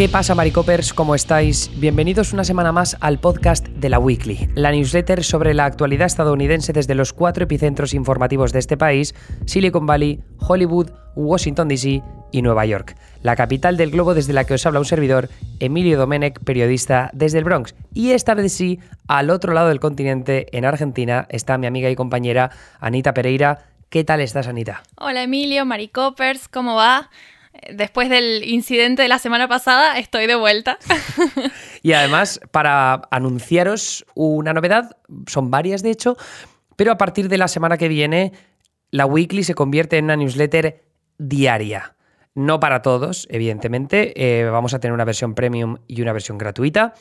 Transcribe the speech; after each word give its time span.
¿Qué 0.00 0.08
pasa, 0.08 0.34
Maricopers? 0.34 0.94
¿Cómo 0.94 1.14
estáis? 1.14 1.70
Bienvenidos 1.78 2.32
una 2.32 2.42
semana 2.42 2.72
más 2.72 2.96
al 3.00 3.20
podcast 3.20 3.66
de 3.66 3.90
la 3.90 3.98
Weekly, 3.98 4.48
la 4.54 4.70
newsletter 4.70 5.22
sobre 5.22 5.52
la 5.52 5.66
actualidad 5.66 6.06
estadounidense 6.06 6.72
desde 6.72 6.94
los 6.94 7.12
cuatro 7.12 7.44
epicentros 7.44 7.92
informativos 7.92 8.54
de 8.54 8.60
este 8.60 8.78
país, 8.78 9.14
Silicon 9.44 9.84
Valley, 9.84 10.22
Hollywood, 10.38 10.90
Washington 11.16 11.68
DC 11.68 12.02
y 12.32 12.40
Nueva 12.40 12.64
York, 12.64 12.96
la 13.22 13.36
capital 13.36 13.76
del 13.76 13.90
globo 13.90 14.14
desde 14.14 14.32
la 14.32 14.44
que 14.44 14.54
os 14.54 14.64
habla 14.64 14.78
un 14.78 14.86
servidor, 14.86 15.28
Emilio 15.58 15.98
Domenech, 15.98 16.42
periodista 16.44 17.10
desde 17.12 17.36
el 17.36 17.44
Bronx. 17.44 17.74
Y 17.92 18.12
esta 18.12 18.32
vez 18.32 18.54
sí, 18.54 18.80
al 19.06 19.28
otro 19.28 19.52
lado 19.52 19.68
del 19.68 19.80
continente, 19.80 20.46
en 20.56 20.64
Argentina, 20.64 21.26
está 21.28 21.58
mi 21.58 21.66
amiga 21.66 21.90
y 21.90 21.94
compañera 21.94 22.52
Anita 22.80 23.12
Pereira. 23.12 23.66
¿Qué 23.90 24.02
tal 24.02 24.20
estás, 24.20 24.46
Anita? 24.46 24.82
Hola, 24.96 25.24
Emilio, 25.24 25.66
Maricopers, 25.66 26.48
¿cómo 26.48 26.76
va? 26.76 27.10
Después 27.72 28.08
del 28.08 28.44
incidente 28.44 29.02
de 29.02 29.08
la 29.08 29.18
semana 29.18 29.48
pasada, 29.48 29.98
estoy 29.98 30.26
de 30.26 30.34
vuelta. 30.34 30.78
y 31.82 31.92
además, 31.92 32.40
para 32.50 33.02
anunciaros 33.10 34.04
una 34.14 34.52
novedad, 34.52 34.96
son 35.26 35.50
varias 35.50 35.82
de 35.82 35.90
hecho, 35.90 36.16
pero 36.76 36.92
a 36.92 36.98
partir 36.98 37.28
de 37.28 37.38
la 37.38 37.48
semana 37.48 37.76
que 37.76 37.88
viene, 37.88 38.32
la 38.90 39.06
Weekly 39.06 39.44
se 39.44 39.54
convierte 39.54 39.98
en 39.98 40.04
una 40.04 40.16
newsletter 40.16 40.82
diaria. 41.18 41.94
No 42.34 42.60
para 42.60 42.82
todos, 42.82 43.26
evidentemente. 43.30 44.12
Eh, 44.16 44.44
vamos 44.48 44.72
a 44.72 44.78
tener 44.78 44.94
una 44.94 45.04
versión 45.04 45.34
premium 45.34 45.78
y 45.86 46.00
una 46.00 46.12
versión 46.12 46.38
gratuita. 46.38 46.94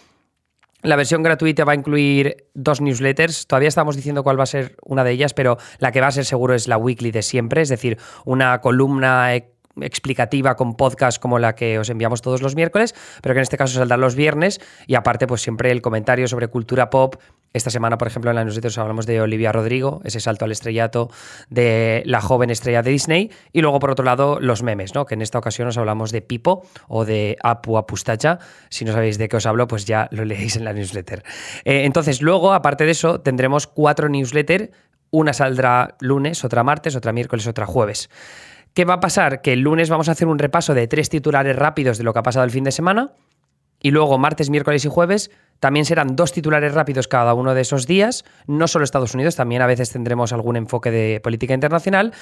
La 0.82 0.96
versión 0.96 1.24
gratuita 1.24 1.66
va 1.66 1.74
a 1.74 1.76
incluir 1.76 2.48
dos 2.54 2.82
newsletters. 2.82 3.48
Todavía 3.48 3.68
estamos 3.68 3.96
diciendo 3.96 4.24
cuál 4.24 4.40
va 4.40 4.44
a 4.44 4.48
ser 4.48 4.78
una 4.84 5.04
de 5.04 5.12
ellas, 5.12 5.34
pero 5.34 5.58
la 5.78 5.92
que 5.92 6.02
va 6.02 6.08
a 6.08 6.12
ser 6.12 6.26
seguro 6.26 6.54
es 6.56 6.68
la 6.68 6.78
weekly 6.78 7.12
de 7.12 7.22
siempre, 7.22 7.62
es 7.62 7.70
decir, 7.70 7.98
una 8.26 8.62
columna 8.62 9.34
explicativa 9.82 10.56
con 10.56 10.76
podcast 10.76 11.22
como 11.22 11.40
la 11.40 11.56
que 11.56 11.80
os 11.80 11.90
enviamos 11.90 12.22
todos 12.22 12.42
los 12.42 12.56
miércoles, 12.56 12.96
pero 13.22 13.34
que 13.34 13.40
en 13.40 13.44
este 13.44 13.58
caso 13.58 13.78
saldrá 13.78 13.98
los 13.98 14.16
viernes 14.16 14.60
y 14.88 14.96
aparte 14.96 15.28
pues 15.28 15.42
siempre 15.42 15.72
el 15.72 15.82
comentario 15.82 16.28
sobre 16.28 16.48
cultura 16.48 16.90
pop. 16.90 17.16
Esta 17.52 17.72
semana, 17.72 17.98
por 17.98 18.08
ejemplo, 18.08 18.30
en 18.30 18.36
la 18.36 18.44
newsletter 18.44 18.72
hablamos 18.80 19.08
de 19.08 19.22
Olivia 19.22 19.52
Rodrigo, 19.52 20.02
ese 20.04 20.20
salto 20.20 20.46
al 20.46 20.52
estrellato 20.52 21.10
de 21.50 22.04
la 22.06 22.22
joven 22.22 22.52
estrella 22.52 22.84
de 22.84 22.92
Disney, 22.92 23.32
y 23.52 23.62
luego 23.62 23.80
por 23.80 23.90
otro 23.90 24.06
lado 24.06 24.40
los 24.40 24.62
memes, 24.62 24.94
¿no? 24.94 25.08
que 25.08 25.16
en 25.16 25.24
esta 25.24 25.40
ocasión 25.40 25.68
os 25.68 25.78
hablamos 25.78 26.12
de 26.12 26.22
Pipo 26.22 26.64
o 26.88 27.06
de 27.06 27.38
Apu 27.42 27.78
Apustacha. 27.78 28.38
Si 28.70 28.86
no 28.86 28.94
sabéis 28.94 29.18
de 29.18 29.30
qué 29.30 29.38
os 29.38 29.48
hablo, 29.48 29.68
pues 29.68 29.86
ya 29.86 30.08
lo 30.12 30.26
leéis 30.26 30.58
en 30.58 30.64
la 30.64 30.74
newsletter. 30.74 31.24
Eh, 31.66 31.86
entonces 31.86 32.22
luego, 32.22 32.54
aparte 32.54 32.86
de 32.86 32.92
eso, 32.92 33.22
tendremos 33.22 33.66
cuatro 33.66 34.10
newsletters. 34.10 34.70
Una 35.12 35.34
saldrá 35.34 35.96
lunes, 36.02 36.44
otra 36.46 36.64
martes, 36.64 36.96
otra 36.96 37.14
miércoles, 37.14 37.48
otra 37.48 37.66
jueves. 37.66 38.12
¿Qué 38.74 38.86
va 38.86 38.96
a 38.96 39.00
pasar? 39.00 39.42
Que 39.42 39.54
el 39.54 39.62
lunes 39.62 39.90
vamos 39.90 40.10
a 40.10 40.14
hacer 40.14 40.28
un 40.28 40.40
repaso 40.40 40.74
de 40.74 40.88
tres 40.88 41.10
titulares 41.10 41.56
rápidos 41.56 41.98
de 41.98 42.04
lo 42.04 42.14
que 42.14 42.20
ha 42.20 42.24
pasado 42.24 42.46
el 42.46 42.52
fin 42.52 42.64
de 42.64 42.72
semana. 42.72 43.14
Y 43.82 43.92
luego 43.92 44.18
martes, 44.18 44.50
miércoles 44.50 44.84
y 44.86 44.90
jueves 44.90 45.32
también 45.60 45.86
serán 45.86 46.16
dos 46.16 46.32
titulares 46.32 46.74
rápidos 46.74 47.08
cada 47.08 47.34
uno 47.34 47.54
de 47.54 47.62
esos 47.62 47.88
días, 47.88 48.26
no 48.48 48.68
solo 48.68 48.86
Estados 48.86 49.14
Unidos, 49.14 49.36
también 49.36 49.62
a 49.62 49.68
veces 49.68 49.92
tendremos 49.92 50.34
algún 50.34 50.56
enfoque 50.56 50.92
de 50.92 51.20
política 51.22 51.54
internacional, 51.54 52.14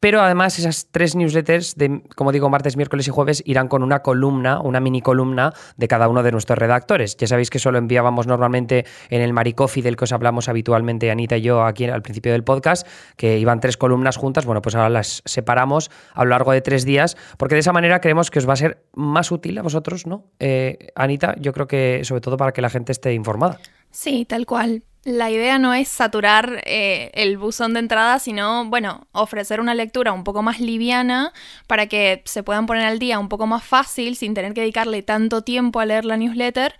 pero 0.00 0.20
además 0.20 0.58
esas 0.58 0.88
tres 0.90 1.14
newsletters, 1.14 1.76
de, 1.76 2.02
como 2.16 2.32
digo, 2.32 2.48
martes, 2.50 2.76
miércoles 2.76 3.08
y 3.08 3.10
jueves, 3.10 3.42
irán 3.46 3.68
con 3.68 3.82
una 3.82 4.00
columna, 4.00 4.60
una 4.60 4.80
mini 4.80 5.00
columna 5.00 5.52
de 5.76 5.88
cada 5.88 6.08
uno 6.08 6.22
de 6.22 6.32
nuestros 6.32 6.58
redactores. 6.58 7.16
Ya 7.16 7.26
sabéis 7.26 7.50
que 7.50 7.58
solo 7.58 7.78
enviábamos 7.78 8.26
normalmente 8.26 8.84
en 9.10 9.20
el 9.20 9.32
Maricofi 9.32 9.82
del 9.82 9.96
que 9.96 10.04
os 10.04 10.12
hablamos 10.12 10.48
habitualmente 10.48 11.10
Anita 11.10 11.36
y 11.36 11.42
yo 11.42 11.64
aquí 11.64 11.84
al 11.84 12.02
principio 12.02 12.32
del 12.32 12.44
podcast, 12.44 12.86
que 13.16 13.38
iban 13.38 13.60
tres 13.60 13.76
columnas 13.76 14.16
juntas, 14.16 14.44
bueno, 14.44 14.62
pues 14.62 14.74
ahora 14.74 14.90
las 14.90 15.22
separamos 15.24 15.90
a 16.14 16.24
lo 16.24 16.30
largo 16.30 16.52
de 16.52 16.60
tres 16.60 16.84
días, 16.84 17.16
porque 17.38 17.54
de 17.54 17.60
esa 17.60 17.72
manera 17.72 18.00
creemos 18.00 18.30
que 18.30 18.38
os 18.38 18.48
va 18.48 18.54
a 18.54 18.56
ser 18.56 18.84
más 18.94 19.30
útil 19.30 19.56
a 19.58 19.62
vosotros, 19.62 20.06
¿no? 20.06 20.26
Eh, 20.38 20.88
Anita, 20.94 21.36
yo 21.38 21.52
creo 21.52 21.66
que 21.66 22.00
sobre 22.04 22.20
todo 22.20 22.36
para 22.36 22.52
que 22.52 22.60
la 22.60 22.70
gente 22.70 22.81
esté 22.90 23.14
informada. 23.14 23.60
Sí, 23.92 24.24
tal 24.24 24.46
cual. 24.46 24.82
La 25.04 25.30
idea 25.30 25.58
no 25.58 25.74
es 25.74 25.88
saturar 25.88 26.62
eh, 26.64 27.10
el 27.14 27.36
buzón 27.36 27.74
de 27.74 27.80
entrada, 27.80 28.20
sino, 28.20 28.64
bueno, 28.66 29.08
ofrecer 29.10 29.60
una 29.60 29.74
lectura 29.74 30.12
un 30.12 30.22
poco 30.22 30.42
más 30.42 30.60
liviana 30.60 31.32
para 31.66 31.88
que 31.88 32.22
se 32.24 32.44
puedan 32.44 32.66
poner 32.66 32.84
al 32.84 33.00
día 33.00 33.18
un 33.18 33.28
poco 33.28 33.48
más 33.48 33.64
fácil 33.64 34.14
sin 34.14 34.32
tener 34.32 34.54
que 34.54 34.60
dedicarle 34.60 35.02
tanto 35.02 35.42
tiempo 35.42 35.80
a 35.80 35.86
leer 35.86 36.04
la 36.04 36.16
newsletter 36.16 36.76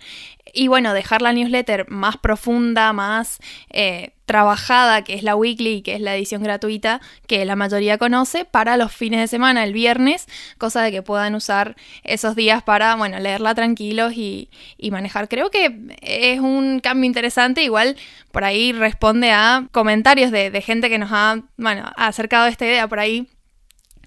y 0.53 0.69
bueno, 0.69 0.93
dejar 0.93 1.21
la 1.21 1.33
newsletter 1.33 1.89
más 1.89 2.15
profunda, 2.15 2.93
más 2.93 3.39
eh, 3.69 4.13
trabajada, 4.25 5.03
que 5.03 5.13
es 5.13 5.23
la 5.23 5.35
weekly, 5.35 5.81
que 5.81 5.95
es 5.95 6.01
la 6.01 6.15
edición 6.15 6.43
gratuita, 6.43 7.01
que 7.27 7.43
la 7.45 7.55
mayoría 7.55 7.97
conoce, 7.97 8.45
para 8.45 8.77
los 8.77 8.91
fines 8.91 9.19
de 9.19 9.27
semana, 9.27 9.63
el 9.63 9.73
viernes, 9.73 10.27
cosa 10.57 10.81
de 10.81 10.91
que 10.91 11.01
puedan 11.01 11.35
usar 11.35 11.75
esos 12.03 12.35
días 12.35 12.63
para, 12.63 12.95
bueno, 12.95 13.19
leerla 13.19 13.53
tranquilos 13.55 14.13
y, 14.15 14.49
manejar. 14.91 15.27
Creo 15.27 15.49
que 15.49 15.97
es 16.01 16.39
un 16.39 16.79
cambio 16.79 17.07
interesante, 17.07 17.63
igual 17.63 17.97
por 18.31 18.43
ahí 18.43 18.73
responde 18.73 19.31
a 19.31 19.67
comentarios 19.71 20.29
de, 20.29 20.61
gente 20.61 20.87
que 20.87 20.99
nos 20.99 21.09
ha, 21.11 21.41
bueno, 21.57 21.91
acercado 21.97 22.45
esta 22.45 22.65
idea 22.65 22.87
por 22.87 22.99
ahí 22.99 23.27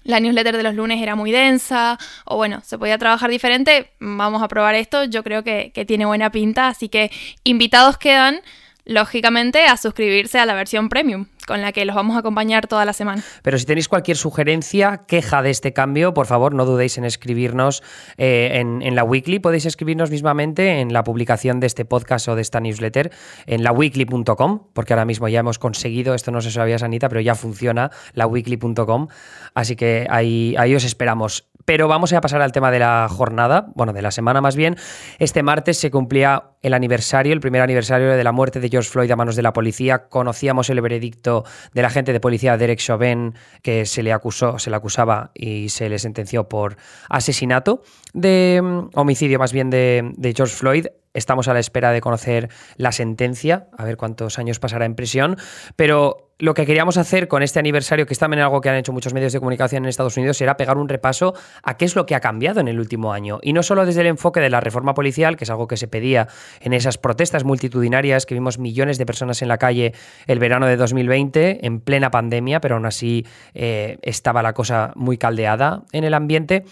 la 0.03 0.21
newsletter 0.21 0.55
de 0.55 0.63
los 0.63 0.73
lunes 0.73 1.01
era 1.01 1.15
muy 1.15 1.33
densa, 1.33 1.97
o 2.23 2.37
bueno, 2.37 2.61
se 2.63 2.77
podía 2.77 2.97
trabajar 2.97 3.29
diferente, 3.29 3.91
vamos 3.99 4.41
a 4.41 4.47
probar 4.47 4.73
esto, 4.75 5.03
yo 5.03 5.21
creo 5.21 5.43
que 5.43 5.85
tiene 5.85 6.05
buena 6.05 6.31
pinta, 6.31 6.69
así 6.69 6.87
que 6.87 7.11
invitados 7.43 7.97
quedan 7.97 8.39
lógicamente, 8.87 9.65
a 9.65 9.77
suscribirse 9.77 10.39
a 10.39 10.45
la 10.45 10.55
versión 10.55 10.89
premium, 10.89 11.25
con 11.45 11.61
la 11.61 11.71
que 11.71 11.85
los 11.85 11.95
vamos 11.95 12.15
a 12.15 12.19
acompañar 12.19 12.67
toda 12.67 12.85
la 12.85 12.93
semana. 12.93 13.21
Pero 13.43 13.57
si 13.57 13.65
tenéis 13.65 13.87
cualquier 13.87 14.17
sugerencia, 14.17 15.01
queja 15.07 15.41
de 15.41 15.49
este 15.49 15.73
cambio, 15.73 16.13
por 16.13 16.25
favor, 16.25 16.53
no 16.53 16.65
dudéis 16.65 16.97
en 16.97 17.05
escribirnos 17.05 17.83
eh, 18.17 18.49
en, 18.53 18.95
la 18.95 19.03
weekly. 19.03 19.39
Podéis 19.39 19.65
escribirnos 19.65 20.09
mismamente 20.09 20.79
en 20.79 20.93
la 20.93 21.03
publicación 21.03 21.59
de 21.59 21.67
este 21.67 21.85
podcast 21.85 22.27
o 22.29 22.35
de 22.35 22.41
esta 22.41 22.59
newsletter 22.59 23.11
en 23.45 23.63
laweekly.com, 23.63 24.63
porque 24.73 24.93
ahora 24.93 25.05
mismo 25.05 25.27
ya 25.27 25.39
hemos 25.39 25.59
conseguido, 25.59 26.15
esto 26.15 26.31
no 26.31 26.41
sé 26.41 26.49
si 26.49 26.55
sabías, 26.55 26.81
Anita, 26.81 27.09
pero 27.09 27.21
ya 27.21 27.35
funciona 27.35 27.91
laweekly.com. 28.13 29.07
Así 29.53 29.75
que 29.75 30.07
ahí, 30.09 30.55
ahí 30.57 30.73
os 30.73 30.83
esperamos. 30.83 31.47
Pero 31.67 31.89
vamos 31.89 32.13
a 32.13 32.21
pasar 32.21 32.41
al 32.41 32.53
tema 32.53 32.71
de 32.71 32.79
la 32.79 33.09
jornada, 33.09 33.67
bueno, 33.75 33.91
de 33.91 34.01
la 34.01 34.11
semana 34.11 34.39
más 34.39 34.55
bien. 34.55 34.77
Este 35.19 35.43
martes 35.43 35.77
se 35.77 35.91
cumplía 35.91 36.51
el 36.61 36.73
aniversario, 36.73 37.33
el 37.33 37.41
primer 37.41 37.61
aniversario 37.61 38.07
de 38.07 38.23
la 38.23 38.31
muerte 38.31 38.61
de 38.61 38.69
George 38.69 38.89
Floyd 38.89 39.11
a 39.11 39.17
manos 39.17 39.35
de 39.35 39.41
la 39.41 39.51
policía. 39.51 40.07
Conocíamos 40.07 40.69
el 40.69 40.79
veredicto 40.79 41.43
del 41.73 41.83
agente 41.83 42.13
de 42.13 42.21
policía 42.21 42.55
Derek 42.55 42.79
Chauvin, 42.79 43.33
que 43.63 43.85
se 43.85 44.01
le 44.01 44.13
acusó, 44.13 44.57
se 44.59 44.69
le 44.69 44.77
acusaba 44.77 45.31
y 45.33 45.67
se 45.67 45.89
le 45.89 45.99
sentenció 45.99 46.47
por 46.47 46.77
asesinato, 47.09 47.81
de 48.13 48.61
mm, 48.63 48.97
homicidio 48.97 49.37
más 49.37 49.51
bien 49.51 49.69
de, 49.69 50.13
de 50.15 50.33
George 50.33 50.55
Floyd. 50.55 50.85
Estamos 51.17 51.47
a 51.47 51.53
la 51.53 51.59
espera 51.59 51.91
de 51.91 51.99
conocer 51.99 52.49
la 52.75 52.91
sentencia, 52.91 53.67
a 53.75 53.83
ver 53.83 53.97
cuántos 53.97 54.37
años 54.37 54.59
pasará 54.59 54.85
en 54.85 54.93
prisión, 54.93 55.35
pero 55.75 56.27
lo 56.39 56.53
que 56.53 56.67
queríamos 56.67 56.97
hacer 56.97 57.27
con 57.27 57.41
este 57.41 57.57
aniversario, 57.57 58.05
que 58.05 58.13
es 58.13 58.19
también 58.19 58.43
algo 58.43 58.61
que 58.61 58.69
han 58.69 58.75
hecho 58.75 58.93
muchos 58.93 59.13
medios 59.13 59.33
de 59.33 59.39
comunicación 59.39 59.83
en 59.83 59.89
Estados 59.89 60.15
Unidos, 60.17 60.39
era 60.39 60.55
pegar 60.55 60.77
un 60.77 60.87
repaso 60.87 61.33
a 61.63 61.77
qué 61.77 61.85
es 61.85 61.95
lo 61.95 62.05
que 62.05 62.13
ha 62.13 62.19
cambiado 62.19 62.59
en 62.59 62.67
el 62.67 62.79
último 62.79 63.11
año. 63.11 63.39
Y 63.41 63.53
no 63.53 63.63
solo 63.63 63.85
desde 63.85 64.01
el 64.01 64.07
enfoque 64.07 64.39
de 64.39 64.51
la 64.51 64.59
reforma 64.59 64.93
policial, 64.93 65.35
que 65.35 65.45
es 65.45 65.49
algo 65.49 65.67
que 65.67 65.77
se 65.77 65.87
pedía 65.87 66.27
en 66.61 66.73
esas 66.73 66.99
protestas 66.99 67.43
multitudinarias 67.43 68.27
que 68.27 68.35
vimos 68.35 68.59
millones 68.59 68.99
de 68.99 69.07
personas 69.07 69.41
en 69.41 69.47
la 69.47 69.57
calle 69.57 69.93
el 70.27 70.37
verano 70.37 70.67
de 70.67 70.77
2020, 70.77 71.65
en 71.65 71.79
plena 71.79 72.11
pandemia, 72.11 72.61
pero 72.61 72.75
aún 72.75 72.85
así 72.85 73.25
eh, 73.55 73.97
estaba 74.03 74.43
la 74.43 74.53
cosa 74.53 74.91
muy 74.95 75.17
caldeada 75.17 75.81
en 75.91 76.03
el 76.03 76.13
ambiente. 76.13 76.65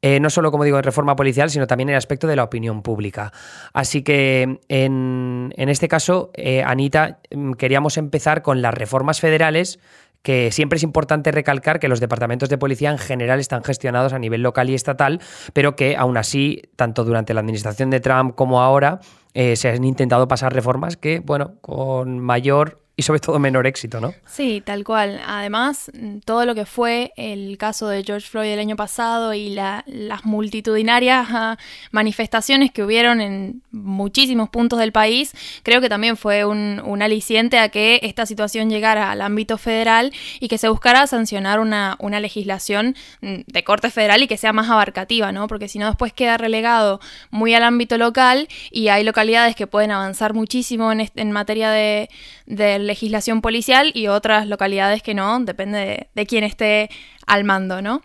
Eh, 0.00 0.20
no 0.20 0.30
solo, 0.30 0.52
como 0.52 0.64
digo, 0.64 0.76
en 0.78 0.84
reforma 0.84 1.16
policial, 1.16 1.50
sino 1.50 1.66
también 1.66 1.88
en 1.88 1.94
el 1.94 1.98
aspecto 1.98 2.28
de 2.28 2.36
la 2.36 2.44
opinión 2.44 2.82
pública. 2.82 3.32
Así 3.72 4.02
que 4.02 4.60
en, 4.68 5.52
este 5.56 5.88
caso, 5.88 6.30
eh, 6.34 6.62
Anita, 6.62 7.18
mm, 7.34 7.52
queríamos 7.54 7.96
empezar 7.96 8.42
con 8.42 8.62
las 8.62 8.74
reformas 8.74 9.20
federales 9.20 9.80
que 10.22 10.50
siempre 10.52 10.76
es 10.76 10.82
importante 10.82 11.30
recalcar 11.32 11.78
que 11.80 11.88
los 11.88 12.00
departamentos 12.00 12.48
de 12.48 12.58
policía 12.58 12.90
en 12.90 12.98
general 12.98 13.40
están 13.40 13.62
gestionados 13.62 14.12
a 14.12 14.18
nivel 14.18 14.42
local 14.42 14.68
y 14.68 14.74
estatal, 14.74 15.20
pero 15.52 15.76
que 15.76 15.96
aún 15.96 16.16
así, 16.16 16.62
tanto 16.76 17.04
durante 17.04 17.34
la 17.34 17.40
administración 17.40 17.90
de 17.90 18.00
Trump 18.00 18.34
como 18.34 18.60
ahora, 18.60 19.00
eh, 19.34 19.56
se 19.56 19.70
han 19.70 19.84
intentado 19.84 20.28
pasar 20.28 20.52
reformas 20.52 20.96
que, 20.96 21.20
bueno, 21.20 21.54
con 21.60 22.18
mayor 22.18 22.82
y 22.98 23.04
sobre 23.04 23.20
todo 23.20 23.38
menor 23.38 23.68
éxito, 23.68 24.00
¿no? 24.00 24.12
Sí, 24.26 24.60
tal 24.66 24.82
cual. 24.82 25.20
Además, 25.24 25.88
todo 26.24 26.44
lo 26.44 26.56
que 26.56 26.66
fue 26.66 27.12
el 27.16 27.56
caso 27.56 27.86
de 27.86 28.02
George 28.02 28.26
Floyd 28.28 28.48
el 28.48 28.58
año 28.58 28.74
pasado 28.74 29.34
y 29.34 29.50
las 29.50 30.24
multitudinarias 30.24 31.28
ah, 31.30 31.58
manifestaciones 31.92 32.72
que 32.72 32.82
hubieron 32.82 33.20
en 33.20 33.62
muchísimos 33.70 34.48
puntos 34.48 34.80
del 34.80 34.90
país, 34.90 35.32
creo 35.62 35.80
que 35.80 35.88
también 35.88 36.16
fue 36.16 36.44
un, 36.44 37.00
aliciente 37.00 37.60
a 37.60 37.68
que 37.68 38.00
esta 38.02 38.26
situación 38.26 38.68
llegara 38.68 39.12
al 39.12 39.22
ámbito 39.22 39.58
federal 39.58 40.12
y 40.40 40.48
que 40.48 40.58
se 40.58 40.68
buscara 40.68 41.06
sancionar 41.06 41.60
una, 41.60 41.96
legislación 42.00 42.96
mm, 43.20 43.42
de 43.46 43.62
corte 43.62 43.90
federal 43.90 44.24
y 44.24 44.26
que 44.26 44.36
sea 44.36 44.52
más 44.52 44.68
abarcativa, 44.68 45.30
¿no? 45.30 45.46
Porque 45.46 45.68
si 45.68 45.78
no, 45.78 45.86
después 45.86 46.12
queda 46.12 46.36
relegado 46.36 46.98
muy 47.30 47.54
al 47.54 47.62
ámbito 47.62 47.96
local 47.96 48.48
y 48.72 48.88
hay 48.88 49.04
localidades 49.04 49.54
que 49.54 49.68
pueden 49.68 49.92
avanzar 49.92 50.34
muchísimo 50.34 50.90
en, 50.90 51.08
en 51.14 51.30
materia 51.30 51.70
de, 51.70 52.08
de 52.46 52.87
legislación 52.88 53.40
policial 53.40 53.92
y 53.94 54.08
otras 54.08 54.48
localidades 54.48 55.02
que 55.02 55.14
no, 55.14 55.38
depende 55.40 56.08
de, 56.12 56.26
quién 56.26 56.42
esté 56.42 56.90
al 57.26 57.44
mando, 57.44 57.80
¿no? 57.80 58.02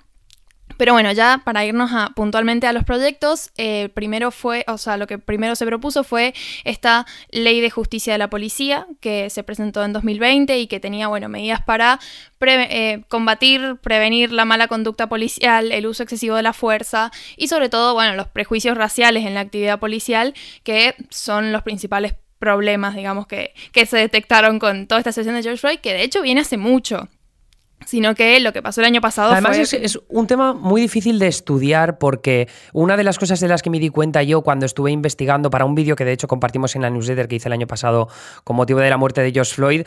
Pero 0.78 0.94
bueno, 0.94 1.12
ya 1.12 1.42
para 1.46 1.66
irnos 1.66 1.92
puntualmente 2.16 2.66
a 2.66 2.74
los 2.74 2.84
proyectos, 2.84 3.52
eh, 3.58 3.90
primero 3.94 4.32
fue, 4.32 4.66
o 4.68 4.78
sea, 4.78 4.98
lo 4.98 5.06
que 5.06 5.20
primero 5.20 5.56
se 5.56 5.66
propuso 5.66 6.04
fue 6.04 6.34
esta 6.64 7.06
ley 7.30 7.62
de 7.62 7.70
justicia 7.70 8.14
de 8.14 8.20
la 8.20 8.30
policía 8.30 8.88
que 9.00 9.30
se 9.30 9.44
presentó 9.44 9.84
en 9.84 9.94
2020 9.94 10.58
y 10.58 10.68
que 10.68 10.80
tenía, 10.80 11.08
bueno, 11.08 11.30
medidas 11.30 11.62
para 11.62 12.00
eh, 12.42 13.04
combatir, 13.08 13.78
prevenir 13.84 14.32
la 14.32 14.46
mala 14.46 14.68
conducta 14.68 15.08
policial, 15.08 15.72
el 15.72 15.86
uso 15.86 16.04
excesivo 16.04 16.36
de 16.38 16.44
la 16.44 16.54
fuerza 16.54 17.12
y 17.38 17.50
sobre 17.50 17.70
todo, 17.70 17.94
bueno, 17.94 18.16
los 18.16 18.28
prejuicios 18.28 18.76
raciales 18.76 19.26
en 19.26 19.36
la 19.36 19.42
actividad 19.42 19.80
policial 19.80 20.34
que 20.64 20.96
son 21.10 21.52
los 21.52 21.62
principales 21.62 22.16
problemas, 22.44 22.94
digamos, 22.94 23.26
que, 23.26 23.54
que 23.72 23.86
se 23.86 23.96
detectaron 23.96 24.60
con 24.60 24.86
toda 24.86 25.00
esta 25.00 25.14
sesión 25.14 25.36
de 25.36 25.44
George 25.44 25.62
Floyd, 25.62 25.80
que 25.80 25.94
de 25.94 26.04
hecho 26.04 26.22
viene 26.22 26.42
hace 26.42 26.58
mucho 26.58 27.08
sino 27.86 28.16
que 28.16 28.40
lo 28.40 28.54
que 28.54 28.62
pasó 28.62 28.80
el 28.80 28.86
año 28.86 29.02
pasado 29.02 29.34
Además 29.34 29.58
fue... 29.58 29.64
es, 29.64 29.74
es, 29.74 30.00
un 30.08 30.26
tema 30.26 30.54
muy 30.54 30.80
difícil 30.80 31.20
de 31.20 31.28
estudiar 31.28 31.98
porque 31.98 32.48
una 32.72 32.96
de 32.96 33.04
las 33.04 33.20
cosas 33.20 33.42
de 33.42 33.50
las 33.50 33.62
que 33.62 33.70
me 33.70 33.78
di 33.78 33.90
cuenta 33.90 34.24
yo 34.24 34.42
cuando 34.42 34.66
estuve 34.66 34.92
investigando 34.92 35.50
para 35.50 35.66
un 35.66 35.76
vídeo 35.76 35.98
que 35.98 36.06
de 36.06 36.14
hecho 36.14 36.30
compartimos 36.30 36.78
en 36.78 36.82
la 36.82 36.90
newsletter 36.90 37.28
que 37.28 37.36
hice 37.36 37.50
el 37.50 37.54
año 37.54 37.68
pasado 37.68 38.08
con 38.46 38.56
motivo 38.56 38.80
de 38.80 38.90
la 38.90 38.96
muerte 38.96 39.20
de 39.20 39.34
George 39.34 39.54
Floyd 39.54 39.82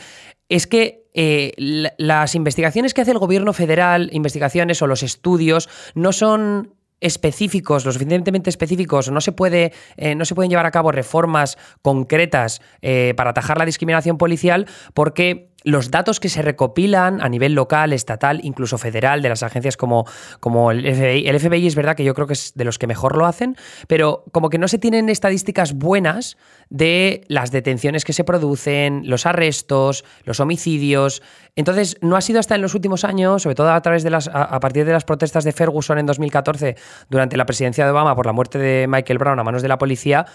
es 0.47 0.67
que 0.67 1.07
eh, 1.13 1.53
las 1.97 2.35
investigaciones 2.35 2.93
que 2.93 3.01
hace 3.01 3.11
el 3.11 3.17
gobierno 3.17 3.51
federal, 3.51 4.09
investigaciones 4.13 4.81
o 4.83 4.87
los 4.87 5.01
estudios, 5.01 5.67
no 5.95 6.13
son 6.13 6.76
específicos, 7.01 7.85
lo 7.85 7.91
suficientemente 7.91 8.49
específicos, 8.49 9.11
no 9.11 9.21
se, 9.21 9.31
puede, 9.31 9.73
eh, 9.97 10.15
no 10.15 10.25
se 10.25 10.35
pueden 10.35 10.49
llevar 10.49 10.65
a 10.65 10.71
cabo 10.71 10.91
reformas 10.91 11.57
concretas 11.81 12.61
eh, 12.81 13.13
para 13.15 13.31
atajar 13.31 13.57
la 13.57 13.65
discriminación 13.65 14.17
policial 14.17 14.67
porque 14.93 15.46
los 15.63 15.91
datos 15.91 16.19
que 16.19 16.29
se 16.29 16.41
recopilan 16.41 17.21
a 17.21 17.29
nivel 17.29 17.53
local, 17.53 17.93
estatal, 17.93 18.39
incluso 18.43 18.77
federal, 18.77 19.21
de 19.21 19.29
las 19.29 19.43
agencias 19.43 19.77
como, 19.77 20.05
como 20.39 20.71
el 20.71 20.81
FBI, 20.81 21.27
el 21.27 21.39
FBI 21.39 21.67
es 21.67 21.75
verdad 21.75 21.95
que 21.95 22.03
yo 22.03 22.13
creo 22.13 22.27
que 22.27 22.33
es 22.33 22.53
de 22.55 22.63
los 22.63 22.77
que 22.77 22.87
mejor 22.87 23.17
lo 23.17 23.25
hacen, 23.25 23.55
pero 23.87 24.23
como 24.31 24.49
que 24.49 24.57
no 24.57 24.67
se 24.67 24.77
tienen 24.77 25.09
estadísticas 25.09 25.73
buenas 25.73 26.37
de 26.69 27.21
las 27.27 27.51
detenciones 27.51 28.05
que 28.05 28.13
se 28.13 28.23
producen, 28.23 29.09
los 29.09 29.25
arrestos, 29.25 30.05
los 30.23 30.39
homicidios. 30.39 31.21
Entonces, 31.55 31.97
no 32.01 32.15
ha 32.15 32.21
sido 32.21 32.39
hasta 32.39 32.55
en 32.55 32.61
los 32.61 32.75
últimos 32.75 33.03
años, 33.03 33.43
sobre 33.43 33.55
todo 33.55 33.71
a 33.71 33.81
través 33.81 34.03
de 34.03 34.09
las, 34.09 34.29
a, 34.31 34.59
partir 34.59 34.85
de 34.85 34.91
las 34.91 35.05
protestas 35.05 35.43
de 35.43 35.51
Ferguson 35.51 35.97
en 35.97 36.05
2014, 36.05 36.75
durante 37.09 37.35
la 37.35 37.45
presidencia 37.45 37.83
de 37.83 37.91
Obama 37.91 38.15
por 38.15 38.25
la 38.25 38.33
muerte 38.33 38.59
de 38.59 38.87
Michael 38.87 39.17
Brown 39.17 39.39
a 39.39 39.43
manos 39.43 39.61
de 39.61 39.67
la 39.67 39.77
policía, 39.77 40.25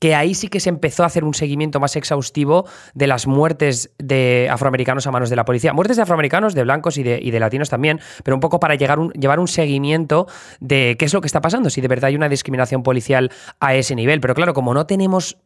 que 0.00 0.14
ahí 0.14 0.34
sí 0.34 0.48
que 0.48 0.58
se 0.58 0.70
empezó 0.70 1.04
a 1.04 1.06
hacer 1.06 1.24
un 1.24 1.34
seguimiento 1.34 1.78
más 1.78 1.94
exhaustivo 1.94 2.66
de 2.94 3.06
las 3.06 3.26
muertes 3.26 3.90
de 3.98 4.48
afroamericanos 4.50 5.06
a 5.06 5.10
manos 5.12 5.30
de 5.30 5.36
la 5.36 5.44
policía. 5.44 5.72
Muertes 5.72 5.96
de 5.96 6.02
afroamericanos, 6.02 6.54
de 6.54 6.64
blancos 6.64 6.96
y 6.96 7.02
de, 7.02 7.40
latinos 7.40 7.68
también, 7.68 8.00
pero 8.24 8.34
un 8.34 8.40
poco 8.40 8.58
para 8.58 8.74
llevar 8.74 8.98
un 9.38 9.48
seguimiento 9.48 10.26
de 10.58 10.96
qué 10.98 11.04
es 11.04 11.14
lo 11.14 11.20
que 11.20 11.26
está 11.26 11.40
pasando, 11.40 11.70
si 11.70 11.80
de 11.80 11.88
verdad 11.88 12.08
hay 12.08 12.16
una 12.16 12.28
discriminación 12.28 12.82
policial 12.82 13.30
a 13.60 13.74
ese 13.74 13.94
nivel. 13.94 14.20
Pero 14.20 14.34
claro, 14.34 14.54
como 14.54 14.74
no 14.74 14.86
tenemos 14.86 15.38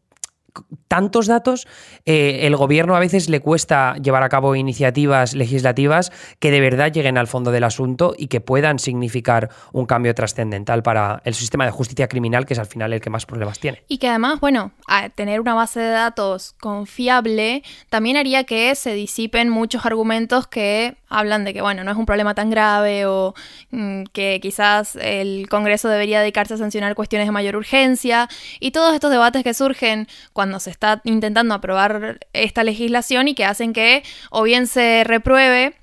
tantos 0.89 1.27
datos, 1.27 1.67
eh, 2.05 2.41
el 2.43 2.57
gobierno 2.57 2.95
a 2.95 3.01
veces 3.01 3.29
le 3.29 3.41
cuesta 3.41 3.97
llevar 3.97 4.23
a 4.23 4.29
cabo 4.29 4.55
iniciativas 4.55 5.35
legislativas 5.35 6.13
que 6.39 6.51
de 6.51 6.61
verdad 6.61 6.93
lleguen 6.93 7.19
al 7.19 7.27
fondo 7.27 7.51
del 7.51 7.65
asunto 7.65 8.15
y 8.17 8.29
que 8.29 8.41
puedan 8.41 8.79
significar 8.79 9.51
un 9.73 9.87
cambio 9.87 10.15
trascendental 10.15 10.83
para 10.83 11.21
el 11.25 11.35
sistema 11.35 11.65
de 11.65 11.71
justicia 11.71 12.09
criminal, 12.09 12.47
que 12.47 12.55
es 12.55 12.61
al 12.61 12.67
final 12.67 12.93
el 12.93 13.01
que 13.01 13.11
más 13.11 13.27
problemas 13.27 13.59
tiene. 13.59 13.83
Y 13.89 13.99
que 13.99 14.09
además, 14.09 14.41
bueno, 14.41 14.73
tener 15.15 15.41
una 15.41 15.55
base 15.55 15.81
de 15.81 15.91
datos 15.91 16.55
confiable 16.61 17.63
también 17.89 18.17
haría 18.17 18.45
que 18.45 18.75
se 18.75 18.95
disipen 18.95 19.49
muchos 19.49 19.85
argumentos 19.87 20.47
que 20.47 20.97
hablan 21.09 21.45
de 21.45 21.55
que, 21.55 21.63
bueno, 21.63 21.85
no 21.85 21.91
es 21.91 21.97
un 21.97 22.07
problema 22.07 22.35
tan 22.35 22.51
grave 22.51 23.07
o 23.07 23.35
mm, 23.71 24.05
que 24.13 24.41
quizás 24.43 24.97
el 24.97 25.49
Congreso 25.49 25.89
debería 25.89 26.21
dedicarse 26.21 26.55
a 26.55 26.57
sancionar 26.57 26.95
cuestiones 26.95 27.29
de 27.29 27.33
mayor 27.33 27.57
urgencia 27.57 28.29
y 28.61 28.73
todos 28.73 28.95
estos 28.95 29.11
debates 29.11 29.45
que 29.45 29.55
surgen 29.55 30.09
cuando 30.33 30.44
se 30.61 30.71
está 30.71 31.01
intentando 31.05 31.55
aprobar 31.55 32.21
esta 32.33 32.65
legislación 32.65 33.29
y 33.29 33.35
que 33.35 33.45
hacen 33.45 33.73
que 33.73 34.03
o 34.31 34.43
bien 34.43 34.67
se 34.67 35.05
repruebe 35.05 35.75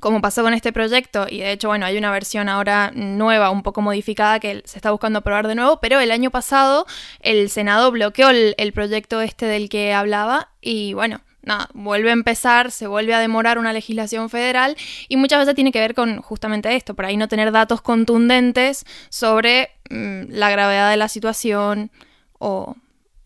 como 0.00 0.20
pasó 0.20 0.42
con 0.42 0.52
este 0.52 0.72
proyecto, 0.72 1.26
y 1.28 1.38
de 1.38 1.52
hecho, 1.52 1.68
bueno, 1.68 1.86
hay 1.86 1.96
una 1.96 2.10
versión 2.10 2.48
ahora 2.48 2.92
nueva, 2.94 3.50
un 3.50 3.62
poco 3.62 3.80
modificada, 3.80 4.38
que 4.38 4.62
se 4.66 4.78
está 4.78 4.90
buscando 4.90 5.20
aprobar 5.20 5.48
de 5.48 5.54
nuevo, 5.54 5.80
pero 5.80 5.98
el 5.98 6.10
año 6.10 6.30
pasado 6.30 6.86
el 7.20 7.48
Senado 7.48 7.90
bloqueó 7.90 8.28
el, 8.28 8.54
el 8.58 8.72
proyecto 8.74 9.22
este 9.22 9.46
del 9.46 9.68
que 9.70 9.94
hablaba, 9.94 10.50
y 10.60 10.92
bueno, 10.92 11.22
nada, 11.42 11.68
vuelve 11.72 12.10
a 12.10 12.12
empezar, 12.12 12.70
se 12.70 12.86
vuelve 12.86 13.14
a 13.14 13.18
demorar 13.18 13.58
una 13.58 13.72
legislación 13.72 14.28
federal 14.30 14.76
y 15.08 15.16
muchas 15.16 15.40
veces 15.40 15.54
tiene 15.54 15.72
que 15.72 15.80
ver 15.80 15.94
con 15.94 16.20
justamente 16.20 16.76
esto, 16.76 16.94
por 16.94 17.06
ahí 17.06 17.16
no 17.16 17.26
tener 17.26 17.50
datos 17.50 17.80
contundentes 17.80 18.84
sobre 19.08 19.70
mm, 19.90 20.24
la 20.28 20.50
gravedad 20.50 20.90
de 20.90 20.96
la 20.96 21.08
situación 21.08 21.90
o... 22.38 22.76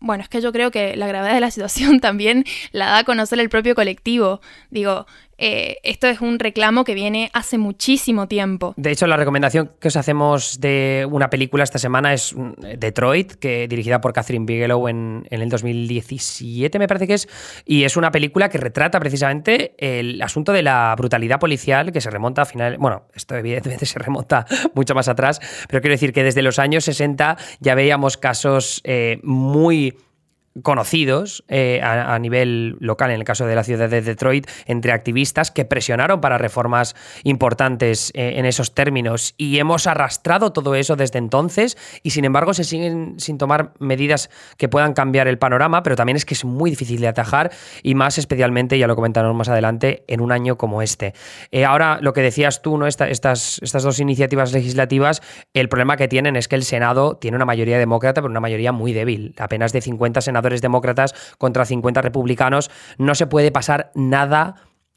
Bueno, 0.03 0.21
es 0.21 0.27
que 0.27 0.41
yo 0.41 0.51
creo 0.51 0.69
que 0.69 0.97
la 0.97 1.07
gravedad 1.07 1.33
de 1.33 1.39
la 1.39 1.49
situación 1.49 1.99
también 2.01 2.43
la 2.73 2.87
da 2.87 2.97
a 2.99 3.03
conocer 3.05 3.39
el 3.39 3.47
propio 3.47 3.73
colectivo. 3.73 4.41
Digo, 4.69 5.07
eh, 5.37 5.77
esto 5.83 6.07
es 6.07 6.21
un 6.21 6.39
reclamo 6.39 6.83
que 6.83 6.93
viene 6.93 7.29
hace 7.33 7.57
muchísimo 7.57 8.27
tiempo. 8.27 8.73
De 8.77 8.91
hecho, 8.91 9.07
la 9.07 9.17
recomendación 9.17 9.71
que 9.79 9.87
os 9.87 9.95
hacemos 9.95 10.59
de 10.59 11.07
una 11.09 11.29
película 11.29 11.63
esta 11.63 11.79
semana 11.79 12.13
es 12.13 12.35
mm, 12.35 12.51
Detroit, 12.77 13.33
que 13.33 13.67
dirigida 13.67 14.01
por 14.01 14.13
Catherine 14.13 14.45
Bigelow 14.45 14.87
en, 14.87 15.27
el 15.29 15.49
2017, 15.49 16.79
me 16.79 16.87
parece 16.87 17.07
que 17.07 17.15
es, 17.15 17.27
y 17.65 17.83
es 17.83 17.97
una 17.97 18.11
película 18.11 18.49
que 18.49 18.57
retrata 18.57 18.99
precisamente 18.99 19.75
el 19.77 20.21
asunto 20.21 20.53
de 20.53 20.63
la 20.63 20.93
brutalidad 20.97 21.39
policial 21.39 21.91
que 21.91 22.01
se 22.01 22.09
remonta 22.09 22.43
a 22.43 22.45
final, 22.45 22.77
bueno, 22.77 23.03
esto 23.13 23.35
evidentemente 23.35 23.85
se 23.85 23.99
remonta 23.99 24.45
mucho 24.73 24.95
más 24.95 25.07
atrás, 25.07 25.39
pero 25.67 25.81
quiero 25.81 25.93
decir 25.93 26.13
que 26.13 26.23
desde 26.23 26.41
los 26.41 26.59
años 26.59 26.85
60 26.85 27.37
ya 27.59 27.75
veíamos 27.75 28.17
casos 28.17 28.81
eh, 28.83 29.19
muy 29.23 29.97
conocidos 30.61 31.43
eh, 31.47 31.81
a, 31.81 32.17
nivel 32.19 32.77
local, 32.79 33.09
en 33.09 33.17
el 33.17 33.23
caso 33.23 33.47
de 33.47 33.55
la 33.55 33.63
ciudad 33.63 33.89
de 33.89 34.01
Detroit, 34.01 34.47
entre 34.65 34.91
activistas 34.91 35.49
que 35.49 35.65
presionaron 35.65 36.21
para 36.21 36.37
reformas 36.37 36.95
importantes 37.23 38.11
eh, 38.13 38.33
en 38.35 38.45
esos 38.45 38.75
términos. 38.75 39.33
Y 39.37 39.57
hemos 39.57 39.87
arrastrado 39.87 40.53
todo 40.53 40.75
eso 40.75 40.95
desde 40.95 41.17
entonces 41.17 41.77
y 42.03 42.11
sin 42.11 42.25
embargo 42.25 42.53
se 42.53 42.63
siguen 42.63 43.15
sin 43.17 43.37
tomar 43.37 43.73
medidas 43.79 44.29
que 44.57 44.69
puedan 44.69 44.93
cambiar 44.93 45.27
el 45.27 45.39
panorama, 45.39 45.81
pero 45.81 45.95
también 45.95 46.17
es 46.17 46.25
que 46.25 46.35
es 46.35 46.45
muy 46.45 46.69
difícil 46.69 47.01
de 47.01 47.07
atajar 47.07 47.51
y 47.81 47.95
más 47.95 48.19
especialmente, 48.19 48.77
ya 48.77 48.87
lo 48.87 48.95
comentaremos 48.95 49.35
más 49.35 49.49
adelante, 49.49 50.03
en 50.07 50.21
un 50.21 50.31
año 50.31 50.57
como 50.57 50.81
este. 50.81 51.13
Eh, 51.51 51.65
ahora, 51.65 51.97
lo 52.01 52.13
que 52.13 52.21
decías 52.21 52.61
tú, 52.61 52.77
¿no? 52.77 52.85
estas, 52.85 53.59
estas 53.61 53.83
dos 53.83 53.99
iniciativas 53.99 54.53
legislativas, 54.53 55.21
el 55.53 55.67
problema 55.67 55.97
que 55.97 56.07
tienen 56.07 56.35
es 56.35 56.47
que 56.47 56.55
el 56.55 56.63
Senado 56.63 57.17
tiene 57.17 57.37
una 57.37 57.45
mayoría 57.45 57.79
demócrata, 57.79 58.21
pero 58.21 58.29
una 58.29 58.39
mayoría 58.39 58.71
muy 58.71 58.93
débil, 58.93 59.33
apenas 59.39 59.73
de 59.73 59.81
50 59.81 60.21
senadores 60.21 60.42
demócratas 60.61 61.13
contra 61.37 61.65
50 61.65 62.01
republicanos, 62.01 62.69
no 62.97 63.15
se 63.15 63.27
puede 63.27 63.51
pasar 63.51 63.91
nada 63.95 64.55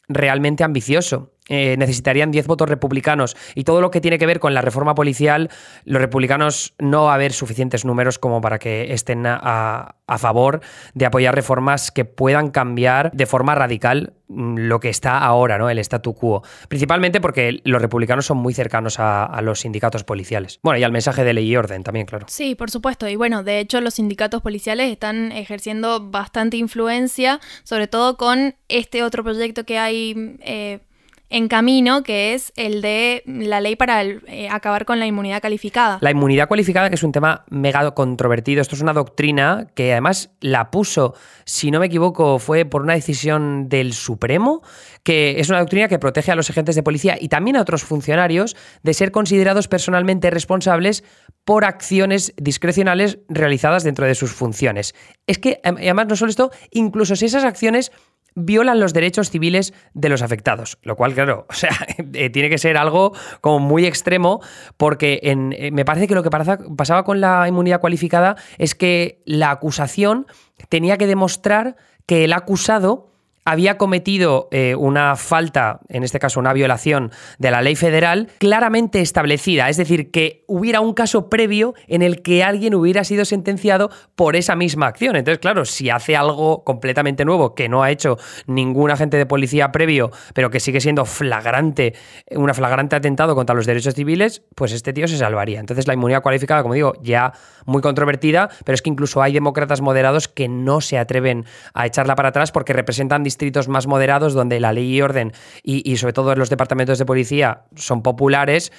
realmente 0.09 0.65
ambicioso. 0.65 1.36
Eh, 1.49 1.77
necesitarían 1.79 2.33
10 2.33 2.49
votos 2.49 2.69
republicanos 2.69 3.37
y 3.55 3.63
todo 3.63 3.81
lo 3.81 3.93
que 3.93 4.01
tiene 4.01 4.19
que 4.19 4.27
ver 4.27 4.41
con 4.41 4.53
la 4.53 4.63
reforma 4.63 4.97
policial, 4.97 5.49
los 5.85 6.03
republicanos 6.03 6.75
no 6.81 7.05
va 7.05 7.13
a 7.13 7.15
haber 7.15 7.33
suficientes 7.33 7.85
números 7.85 8.19
como 8.19 8.41
para 8.41 8.59
que 8.59 8.93
estén 8.93 9.25
a, 9.27 9.95
favor 10.19 10.61
de 10.95 11.07
apoyar 11.07 11.35
reformas 11.35 11.93
que 11.93 12.05
puedan 12.05 12.51
cambiar 12.51 13.13
de 13.13 13.27
forma 13.27 13.55
radical 13.55 14.15
mm, 14.27 14.57
lo 14.59 14.81
que 14.81 14.89
está 14.89 15.19
ahora, 15.19 15.57
¿no? 15.57 15.71
El 15.71 15.79
statu 15.79 16.15
quo. 16.15 16.43
Principalmente 16.69 17.21
porque 17.21 17.61
los 17.65 17.81
republicanos 17.81 18.27
son 18.27 18.39
muy 18.39 18.53
cercanos 18.53 18.99
a, 18.99 19.25
a, 19.25 19.41
los 19.41 19.61
sindicatos 19.61 20.03
policiales. 20.03 20.59
Bueno, 20.65 20.81
y 20.81 20.85
al 20.85 20.93
mensaje 20.93 21.23
de 21.23 21.33
ley 21.33 21.49
y 21.49 21.57
orden 21.57 21.85
también, 21.85 22.07
claro. 22.07 22.27
Sí, 22.29 22.57
por 22.57 22.71
supuesto. 22.71 23.09
Y 23.09 23.15
bueno, 23.15 23.45
de 23.45 23.61
hecho, 23.61 23.81
los 23.81 23.95
sindicatos 23.95 24.43
policiales 24.43 24.91
están 24.91 25.31
ejerciendo 25.31 26.11
bastante 26.11 26.57
influencia, 26.57 27.41
sobre 27.63 27.87
todo 27.87 28.17
con 28.17 28.57
este 28.69 29.05
otro 29.05 29.23
proyecto 29.23 29.65
que 29.65 29.79
hay. 29.79 30.39
Eh, 30.41 30.81
en 31.29 31.49
camino, 31.49 32.03
que 32.03 32.35
es 32.35 32.53
el 32.57 32.83
de 32.83 33.23
la 33.27 33.61
ley 33.61 33.77
para 33.77 34.03
eh, 34.03 34.49
acabar 34.51 34.85
con 34.85 35.01
la 35.01 35.07
inmunidad 35.07 35.43
calificada. 35.43 35.99
La 36.01 36.11
inmunidad 36.11 36.49
cualificada, 36.49 36.89
que 36.89 36.95
es 36.95 37.03
un 37.03 37.13
tema 37.13 37.45
mega 37.51 37.91
controvertido. 37.93 38.63
Esto 38.63 38.77
es 38.77 38.83
una 38.83 38.93
doctrina 38.93 39.67
que 39.75 39.93
además 39.93 40.31
la 40.41 40.71
puso, 40.71 41.15
si 41.45 41.71
no 41.71 41.81
me 41.81 41.87
equivoco, 41.87 42.39
fue 42.39 42.65
por 42.65 42.83
una 42.83 42.95
decisión 42.95 43.69
del 43.69 43.93
Supremo, 43.93 44.63
que 45.03 45.41
es 45.41 45.49
una 45.49 45.59
doctrina 45.59 45.89
que 45.89 45.99
protege 45.99 46.33
a 46.33 46.37
los 46.37 46.49
agentes 46.51 46.75
de 46.75 46.83
policía 46.83 47.17
y 47.21 47.29
también 47.29 47.57
a 47.57 47.63
otros 47.63 47.83
funcionarios 47.83 48.57
de 48.83 48.95
ser 48.95 49.11
considerados 49.11 49.69
personalmente 49.69 50.31
responsables 50.31 51.03
por 51.45 51.65
acciones 51.65 52.35
discrecionales 52.37 53.19
realizadas 53.29 53.85
dentro 53.85 54.07
de 54.07 54.15
sus 54.15 54.33
funciones. 54.33 54.95
Es 55.27 55.39
que, 55.39 55.61
además, 55.63 56.07
no 56.09 56.17
solo 56.17 56.31
esto, 56.31 56.51
incluso 56.71 57.15
si 57.17 57.27
esas 57.27 57.45
acciones 57.45 57.93
violan 58.37 58.79
los 58.79 58.93
derechos 58.93 59.31
civiles 59.31 59.75
de 59.95 60.09
los 60.09 60.23
afectados. 60.23 60.79
Lo 60.83 60.95
cual, 60.95 61.15
claro, 61.15 61.47
o 61.51 61.53
sea, 61.53 61.77
eh, 62.13 62.31
tiene 62.31 62.49
que 62.49 62.59
ser 62.59 62.77
algo 62.77 63.13
como 63.41 63.59
muy 63.59 63.85
extremo, 63.85 64.41
porque 64.77 65.19
en, 65.25 65.53
eh, 65.59 65.73
me 65.73 65.85
parece 65.85 66.07
que 66.07 66.15
lo 66.15 66.23
que 66.23 66.31
pasaba 66.31 67.05
con 67.05 67.21
la 67.21 67.49
inmunidad 67.49 67.81
cualificada 67.81 68.37
es 68.59 68.77
que 68.77 69.23
la 69.25 69.51
acusación 69.51 70.27
tenía 70.69 70.97
que 70.99 71.09
demostrar 71.09 71.77
que 72.07 72.25
el 72.25 72.33
acusado 72.33 73.16
había 73.47 73.79
cometido 73.79 74.49
eh, 74.51 74.75
una 74.75 75.15
falta, 75.15 75.79
en 75.89 76.03
este 76.03 76.19
caso 76.19 76.41
una 76.41 76.53
violación 76.53 77.13
de 77.39 77.53
la 77.53 77.63
ley 77.63 77.77
federal, 77.77 78.29
claramente 78.39 79.01
establecida. 79.01 79.69
Es 79.69 79.77
decir, 79.77 80.11
que 80.11 80.45
hubiera 80.49 80.81
un 80.81 80.95
caso 80.95 81.31
previo 81.31 81.75
en 81.87 82.03
el 82.03 82.23
que 82.23 82.43
alguien 82.43 82.75
hubiera 82.75 83.05
sido 83.05 83.25
sentenciado 83.25 83.89
por 84.17 84.35
esa 84.35 84.57
misma 84.57 84.89
acción. 84.89 85.15
Entonces, 85.15 85.39
claro, 85.39 85.65
si 85.65 85.91
hace 85.91 86.17
algo 86.17 86.65
completamente 86.65 87.25
nuevo 87.25 87.55
que 87.55 87.69
no 87.69 87.85
ha 87.85 87.93
hecho 87.93 88.19
ningún 88.49 88.91
agente 88.91 89.17
de 89.17 89.27
policía 89.27 89.71
previo, 89.71 90.11
pero 90.35 90.51
que 90.51 90.59
sigue 90.59 90.81
siendo 90.81 91.05
flagrante, 91.05 91.95
una 92.33 92.53
flagrante 92.53 92.97
atentado 92.97 93.37
contra 93.37 93.55
los 93.55 93.65
derechos 93.65 93.95
civiles, 93.95 94.43
pues 94.57 94.73
este 94.73 94.93
tío 94.93 95.07
se 95.07 95.19
salvaría. 95.19 95.61
Entonces, 95.61 95.87
la 95.87 95.95
inmunidad 95.95 96.21
cualificada, 96.21 96.63
como 96.63 96.75
digo, 96.75 96.95
ya 97.01 97.33
muy 97.65 97.81
controvertida, 97.81 98.49
pero 98.65 98.75
es 98.75 98.83
que 98.83 98.91
incluso 98.91 99.23
hay 99.23 99.33
demócratas 99.33 99.81
moderados 99.81 100.27
que 100.27 100.49
no 100.49 100.81
se 100.81 100.99
atreven 100.99 101.45
a 101.75 101.87
echarla 101.87 102.17
para 102.17 102.31
atrás 102.31 102.51
porque 102.51 102.73
representan 102.73 103.23
distritos 103.37 103.69
más 103.69 103.87
moderados 103.87 104.33
donde 104.33 104.59
la 104.61 104.73
ley 104.73 104.97
y 104.97 105.03
orden 105.03 105.33
y, 105.63 105.97
sobre 105.99 106.15
todo 106.15 106.35
los 106.35 106.49
departamentos 106.49 106.99
de 106.99 107.05
policía 107.05 107.65
son 107.75 108.03
populares, 108.03 108.73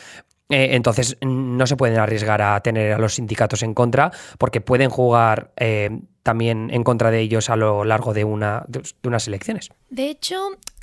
eh, 0.50 0.70
entonces 0.72 1.18
no 1.22 1.68
se 1.68 1.78
pueden 1.78 2.00
arriesgar 2.00 2.42
a 2.42 2.60
tener 2.62 2.94
a 2.94 2.98
los 2.98 3.16
sindicatos 3.16 3.62
en 3.62 3.76
contra 3.76 4.12
porque 4.40 4.62
pueden 4.62 4.90
jugar 4.90 5.52
eh, 5.58 5.90
también 6.24 6.70
en 6.72 6.84
contra 6.84 7.12
de 7.12 7.20
ellos 7.20 7.52
a 7.52 7.56
lo 7.56 7.84
largo 7.84 8.14
de, 8.14 8.24
una, 8.24 8.66
de, 8.68 8.82
unas 9.04 9.28
elecciones. 9.28 9.70
De 9.90 10.10
hecho, 10.10 10.38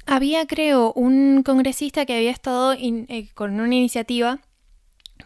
había, 0.07 0.47
creo, 0.47 0.93
un 0.93 1.43
congresista 1.43 2.07
que 2.07 2.14
había 2.14 2.31
estado 2.31 2.75
eh, 2.75 3.28
con 3.35 3.59
una 3.59 3.75
iniciativa 3.75 4.38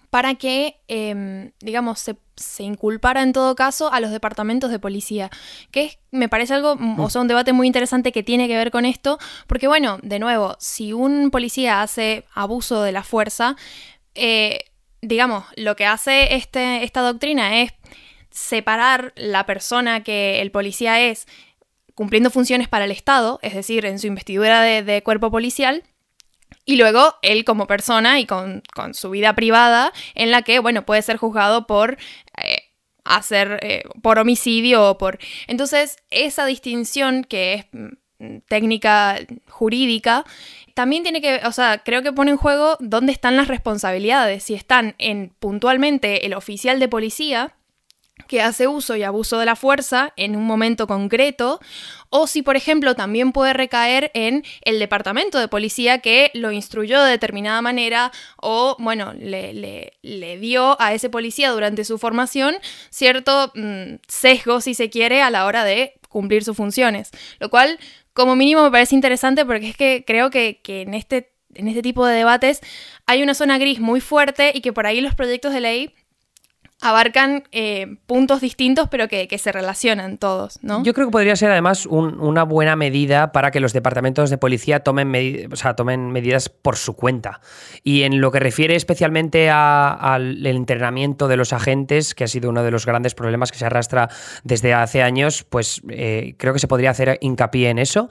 para 0.08 0.36
que, 0.36 0.80
em, 0.88 1.50
digamos, 1.60 1.98
se, 1.98 2.16
inculpara 2.60 3.22
en 3.22 3.32
todo 3.32 3.54
caso 3.54 3.92
a 3.92 4.00
los 4.00 4.10
departamentos 4.10 4.70
de 4.70 4.78
policía, 4.78 5.30
que 5.70 5.98
me 6.10 6.28
parece 6.28 6.54
algo, 6.54 6.76
mm, 6.76 7.00
o 7.00 7.06
mm. 7.06 7.10
sea, 7.10 7.20
un 7.20 7.28
debate 7.28 7.52
muy 7.52 7.66
interesante 7.66 8.12
que 8.12 8.22
tiene 8.22 8.48
que 8.48 8.56
ver 8.56 8.70
con 8.70 8.84
esto, 8.84 9.18
porque 9.46 9.68
bueno, 9.68 9.98
de 10.02 10.18
nuevo, 10.18 10.56
si 10.58 10.92
un 10.92 11.30
policía 11.30 11.82
hace 11.82 12.24
abuso 12.34 12.82
de 12.82 12.92
la 12.92 13.02
fuerza, 13.02 13.56
eh, 14.14 14.64
digamos, 15.00 15.44
lo 15.56 15.76
que 15.76 15.86
hace 15.86 16.34
este, 16.34 16.84
esta 16.84 17.02
doctrina 17.02 17.60
es 17.60 17.72
separar 18.30 19.12
la 19.16 19.46
persona 19.46 20.02
que 20.02 20.40
el 20.40 20.50
policía 20.50 21.00
es 21.00 21.26
cumpliendo 21.94 22.30
funciones 22.30 22.68
para 22.68 22.84
el 22.84 22.92
Estado, 22.92 23.40
es 23.42 23.54
decir, 23.54 23.84
en 23.84 23.98
su 23.98 24.06
investidura 24.06 24.62
de 24.62 25.02
cuerpo 25.02 25.30
policial, 25.30 25.82
y 26.68 26.76
luego 26.76 27.14
él 27.22 27.46
como 27.46 27.66
persona 27.66 28.20
y 28.20 28.26
con, 28.26 28.62
su 28.92 29.08
vida 29.08 29.34
privada, 29.34 29.90
en 30.14 30.30
la 30.30 30.42
que, 30.42 30.58
bueno, 30.58 30.84
puede 30.84 31.00
ser 31.00 31.16
juzgado 31.16 31.66
por 31.66 31.96
hacer, 33.16 33.58
eh, 33.62 33.82
por 34.02 34.18
homicidio 34.18 34.90
o 34.90 34.98
por... 34.98 35.18
Entonces, 35.46 35.96
esa 36.10 36.46
distinción 36.46 37.24
que 37.24 37.54
es 37.54 37.66
mm, 37.72 38.38
técnica 38.48 39.18
jurídica, 39.48 40.24
también 40.74 41.02
tiene 41.02 41.20
que, 41.20 41.40
o 41.44 41.52
sea, 41.52 41.82
creo 41.84 42.02
que 42.02 42.12
pone 42.12 42.30
en 42.30 42.36
juego 42.36 42.76
dónde 42.80 43.12
están 43.12 43.36
las 43.36 43.48
responsabilidades, 43.48 44.44
si 44.44 44.54
están 44.54 44.94
en 44.98 45.32
puntualmente 45.38 46.26
el 46.26 46.34
oficial 46.34 46.78
de 46.80 46.88
policía, 46.88 47.54
que 48.28 48.42
hace 48.42 48.68
uso 48.68 48.94
y 48.94 49.02
abuso 49.02 49.38
de 49.38 49.46
la 49.46 49.56
fuerza 49.56 50.12
en 50.16 50.36
un 50.36 50.44
momento 50.44 50.86
concreto, 50.86 51.60
o 52.10 52.26
si, 52.26 52.42
por 52.42 52.56
ejemplo, 52.56 52.94
también 52.94 53.32
puede 53.32 53.52
recaer 53.52 54.10
en 54.14 54.44
el 54.62 54.78
departamento 54.78 55.38
de 55.38 55.48
policía 55.48 55.98
que 55.98 56.30
lo 56.34 56.52
instruyó 56.52 57.02
de 57.02 57.10
determinada 57.10 57.60
manera 57.60 58.12
o, 58.36 58.76
bueno, 58.78 59.12
le, 59.14 59.92
dio 60.40 60.80
a 60.80 60.94
ese 60.94 61.10
policía 61.10 61.50
durante 61.50 61.84
su 61.84 61.98
formación 61.98 62.56
cierto 62.90 63.52
mm, 63.54 63.96
sesgo, 64.06 64.60
si 64.60 64.74
se 64.74 64.90
quiere, 64.90 65.22
a 65.22 65.30
la 65.30 65.46
hora 65.46 65.64
de 65.64 65.94
cumplir 66.08 66.44
sus 66.44 66.56
funciones. 66.56 67.10
Lo 67.40 67.50
cual, 67.50 67.78
como 68.12 68.36
mínimo, 68.36 68.62
me 68.62 68.70
parece 68.70 68.94
interesante 68.94 69.44
porque 69.44 69.70
es 69.70 69.76
que 69.76 70.04
creo 70.06 70.30
que, 70.30 70.60
que 70.62 70.82
en 70.82 70.94
este 70.94 71.32
en 71.54 71.66
este 71.66 71.82
tipo 71.82 72.06
de 72.06 72.14
debates 72.14 72.60
hay 73.06 73.22
una 73.22 73.34
zona 73.34 73.58
gris 73.58 73.80
muy 73.80 74.00
fuerte 74.00 74.52
y 74.54 74.60
que 74.60 74.72
por 74.72 74.86
ahí 74.86 75.00
los 75.00 75.14
proyectos 75.14 75.52
de 75.52 75.60
ley 75.60 75.94
abarcan 76.80 77.44
eh, 77.50 77.96
puntos 78.06 78.40
distintos, 78.40 78.88
pero 78.88 79.08
que, 79.08 79.26
se 79.38 79.52
relacionan 79.52 80.18
todos, 80.18 80.58
¿no? 80.62 80.82
Yo 80.84 80.94
creo 80.94 81.08
que 81.08 81.12
podría 81.12 81.34
ser 81.36 81.50
además 81.50 81.86
una 81.86 82.44
buena 82.44 82.76
medida 82.76 83.32
para 83.32 83.50
que 83.50 83.60
los 83.60 83.72
departamentos 83.72 84.30
de 84.30 84.38
policía 84.38 84.80
tomen, 84.80 85.12
tomen 85.76 86.10
medidas 86.10 86.48
por 86.48 86.76
su 86.76 86.94
cuenta. 86.94 87.40
Y 87.82 88.02
en 88.02 88.20
lo 88.20 88.30
que 88.30 88.38
refiere 88.40 88.76
especialmente 88.76 89.50
al 89.50 90.44
entrenamiento 90.46 91.28
de 91.28 91.36
los 91.36 91.52
agentes, 91.52 92.14
que 92.14 92.24
ha 92.24 92.28
sido 92.28 92.50
uno 92.50 92.62
de 92.62 92.70
los 92.70 92.86
grandes 92.86 93.14
problemas 93.14 93.52
que 93.52 93.58
se 93.58 93.66
arrastra 93.66 94.08
desde 94.44 94.74
hace 94.74 95.02
años, 95.02 95.44
pues 95.44 95.82
eh, 95.88 96.34
creo 96.38 96.52
que 96.52 96.60
se 96.60 96.68
podría 96.68 96.90
hacer 96.90 97.18
hincapié 97.20 97.70
en 97.70 97.78
eso. 97.78 98.08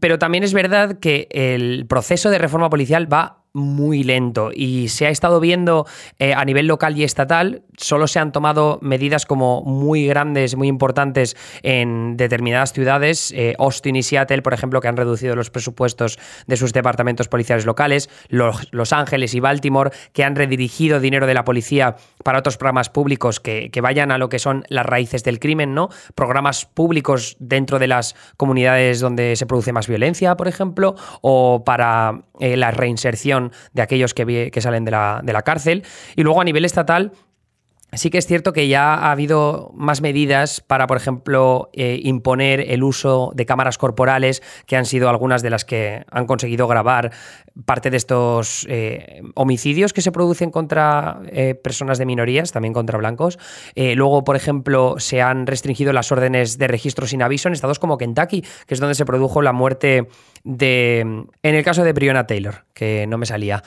Pero 0.00 0.18
también 0.18 0.44
es 0.44 0.54
verdad 0.54 0.98
que 0.98 1.28
el 1.30 1.86
proceso 1.86 2.30
de 2.30 2.38
reforma 2.38 2.70
policial 2.70 3.10
va 3.10 3.44
muy 3.52 4.02
lento 4.02 4.50
y 4.54 4.88
se 4.88 5.06
ha 5.06 5.10
estado 5.10 5.40
viendo 5.40 5.86
eh, 6.18 6.34
a 6.34 6.44
nivel 6.44 6.66
local 6.66 6.96
y 6.96 7.04
estatal, 7.04 7.62
solo 7.76 8.06
se 8.06 8.18
han 8.18 8.32
tomado 8.32 8.78
medidas 8.82 9.26
como 9.26 9.62
muy 9.62 10.06
grandes, 10.06 10.56
muy 10.56 10.68
importantes 10.68 11.36
en 11.62 12.16
determinadas 12.16 12.72
ciudades, 12.72 13.32
eh, 13.36 13.54
Austin 13.58 13.96
y 13.96 14.02
Seattle, 14.02 14.42
por 14.42 14.54
ejemplo, 14.54 14.80
que 14.80 14.88
han 14.88 14.96
reducido 14.96 15.34
los 15.34 15.50
presupuestos 15.50 16.18
de 16.46 16.56
sus 16.56 16.72
departamentos 16.72 17.28
policiales 17.28 17.66
locales, 17.66 18.08
los, 18.28 18.92
Ángeles 18.92 19.34
y 19.34 19.40
Baltimore, 19.40 19.90
que 20.12 20.24
han 20.24 20.34
redirigido 20.34 20.98
dinero 20.98 21.26
de 21.26 21.34
la 21.34 21.44
policía 21.44 21.96
para 22.24 22.38
otros 22.38 22.56
programas 22.56 22.88
públicos 22.88 23.38
que, 23.38 23.70
que 23.70 23.80
vayan 23.80 24.10
a 24.10 24.18
lo 24.18 24.28
que 24.28 24.38
son 24.38 24.64
las 24.68 24.86
raíces 24.86 25.24
del 25.24 25.40
crimen, 25.40 25.74
¿no? 25.74 25.90
Programas 26.14 26.64
públicos 26.64 27.36
dentro 27.38 27.78
de 27.78 27.86
las 27.86 28.14
comunidades 28.36 29.00
donde 29.00 29.36
se 29.36 29.46
produce 29.46 29.72
más 29.72 29.88
violencia, 29.88 30.36
por 30.36 30.48
ejemplo, 30.48 30.94
o 31.20 31.64
para 31.64 32.22
eh, 32.40 32.56
la 32.56 32.70
reinserción 32.70 33.47
de 33.72 33.82
aquellos 33.82 34.14
que, 34.14 34.50
salen 34.60 34.84
de 34.84 34.90
la, 34.90 35.20
de 35.22 35.32
la 35.32 35.42
cárcel. 35.42 35.84
Y 36.16 36.22
luego 36.22 36.40
a 36.40 36.44
nivel 36.44 36.64
estatal, 36.64 37.12
Sí 37.94 38.10
que 38.10 38.18
es 38.18 38.26
cierto 38.26 38.52
que 38.52 38.68
ya 38.68 38.94
ha 38.94 39.10
habido 39.10 39.72
más 39.74 40.02
medidas 40.02 40.60
para, 40.60 40.86
por 40.86 40.98
ejemplo, 40.98 41.70
eh, 41.72 41.98
imponer 42.02 42.60
el 42.68 42.82
uso 42.82 43.32
de 43.34 43.46
cámaras 43.46 43.78
corporales, 43.78 44.42
que 44.66 44.76
han 44.76 44.84
sido 44.84 45.08
algunas 45.08 45.40
de 45.42 45.48
las 45.48 45.64
que 45.64 46.04
han 46.10 46.26
conseguido 46.26 46.68
grabar 46.68 47.12
parte 47.64 47.90
de 47.90 47.96
estos 47.96 48.66
eh, 48.68 49.22
homicidios 49.34 49.94
que 49.94 50.02
se 50.02 50.12
producen 50.12 50.50
contra 50.50 51.20
eh, 51.32 51.54
personas 51.54 51.96
de 51.96 52.04
minorías, 52.04 52.52
también 52.52 52.74
contra 52.74 52.98
blancos. 52.98 53.38
luego, 53.74 54.22
por 54.22 54.36
ejemplo, 54.36 54.96
se 54.98 55.22
han 55.22 55.46
restringido 55.46 55.94
las 55.94 56.12
órdenes 56.12 56.58
de 56.58 56.68
registro 56.68 57.06
sin 57.06 57.22
aviso 57.22 57.48
en 57.48 57.54
estados 57.54 57.78
como 57.78 57.96
Kentucky, 57.96 58.44
que 58.66 58.74
es 58.74 58.80
donde 58.80 58.94
se 58.94 59.06
produjo 59.06 59.40
la 59.40 59.52
muerte 59.52 60.08
de... 60.44 61.00
En 61.00 61.54
el 61.54 61.64
caso 61.64 61.84
de 61.84 61.92
Breonna 61.94 62.26
Taylor, 62.26 62.66
que 62.74 63.06
no 63.06 63.16
me 63.16 63.26
salía. 63.26 63.62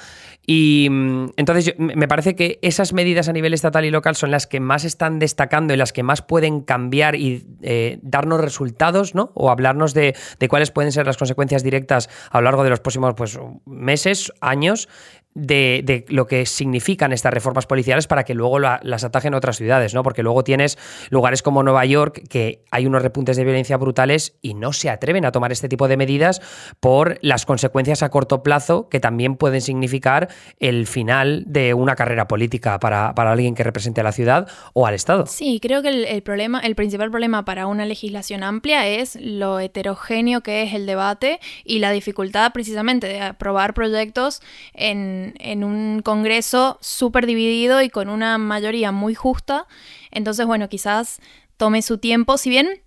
Y 0.46 0.88
mm, 0.90 1.32
entonces 1.38 1.76
me 1.78 2.08
parece 2.08 2.36
que 2.36 2.60
esas 2.62 2.94
medidas 2.94 3.28
a 3.28 3.34
nivel 3.34 3.54
estatal 3.54 3.86
y 3.86 3.92
local 3.92 4.11
son 4.16 4.32
las 4.32 4.48
que 4.48 4.60
más 4.60 4.84
están 4.86 5.20
destacando 5.20 5.74
y 5.74 5.78
las 5.78 5.94
que 5.94 6.04
más 6.04 6.22
pueden 6.22 6.62
cambiar 6.62 7.16
y 7.16 7.46
eh, 7.62 8.00
darnos 8.02 8.42
resultados, 8.42 9.16
¿no? 9.16 9.32
O 9.34 9.50
hablarnos 9.50 9.94
de, 9.94 10.16
cuáles 10.50 10.72
pueden 10.72 10.92
ser 10.92 11.06
las 11.06 11.18
consecuencias 11.18 11.64
directas 11.64 12.10
a 12.30 12.40
lo 12.40 12.46
largo 12.46 12.64
de 12.64 12.70
los 12.70 12.80
próximos 12.80 13.14
pues, 13.16 13.40
meses, 13.66 14.32
años, 14.42 14.90
de, 15.34 16.06
lo 16.10 16.28
que 16.28 16.46
significan 16.46 17.14
estas 17.14 17.34
reformas 17.34 17.66
policiales 17.66 18.08
para 18.08 18.24
que 18.24 18.34
luego 18.34 18.60
las 18.60 19.04
atajen 19.04 19.34
otras 19.34 19.58
ciudades, 19.58 19.94
¿no? 19.94 20.04
Porque 20.04 20.24
luego 20.24 20.44
tienes 20.44 20.78
lugares 21.10 21.42
como 21.42 21.64
Nueva 21.64 21.86
York 21.86 22.24
que 22.30 22.64
hay 22.72 22.86
unos 22.86 23.02
repuntes 23.02 23.38
de 23.38 23.44
violencia 23.44 23.78
brutales 23.78 24.36
y 24.42 24.54
no 24.54 24.74
se 24.74 24.90
atreven 24.90 25.26
a 25.26 25.32
tomar 25.32 25.52
este 25.52 25.70
tipo 25.70 25.88
de 25.88 25.98
medidas 25.98 26.42
por 26.80 27.18
las 27.22 27.46
consecuencias 27.46 28.04
a 28.04 28.10
corto 28.10 28.44
plazo 28.44 28.90
que 28.90 29.00
también 29.00 29.36
pueden 29.36 29.62
significar 29.62 30.30
el 30.60 30.88
final 30.88 31.44
de 31.48 31.74
una 31.74 31.96
carrera 31.96 32.28
política 32.28 32.80
para, 32.80 33.10
alguien 33.10 33.56
que 33.56 33.64
represente 33.64 34.02
a 34.02 34.04
la 34.04 34.12
ciudad 34.12 34.48
o 34.74 34.88
al 34.88 34.94
Estado. 34.94 35.26
Sí, 35.26 35.60
creo 35.62 35.82
que 35.82 35.90
el, 35.90 36.24
problema, 36.24 36.60
el 36.60 36.76
principal 36.76 37.10
problema 37.10 37.46
para 37.46 37.68
una 37.68 37.86
legislación 37.86 38.44
amplia 38.44 38.88
es 38.88 39.16
lo 39.16 39.60
heterogéneo 39.60 40.42
que 40.42 40.64
es 40.64 40.74
el 40.74 40.86
debate 40.86 41.40
y 41.64 41.80
la 41.80 41.92
dificultad 41.92 42.52
precisamente 42.52 43.08
de 43.08 43.22
aprobar 43.22 43.74
proyectos 43.74 44.42
en 44.74 45.21
en, 45.40 45.64
un 45.64 46.02
Congreso 46.04 46.78
súper 46.82 47.26
dividido 47.26 47.82
y 47.82 47.90
con 47.90 48.10
una 48.10 48.38
mayoría 48.38 48.92
muy 48.92 49.16
justa. 49.16 49.68
Entonces, 50.12 50.46
bueno, 50.46 50.70
quizás 50.70 51.20
tome 51.58 51.82
su 51.82 51.98
tiempo, 51.98 52.38
si 52.38 52.50
bien 52.50 52.82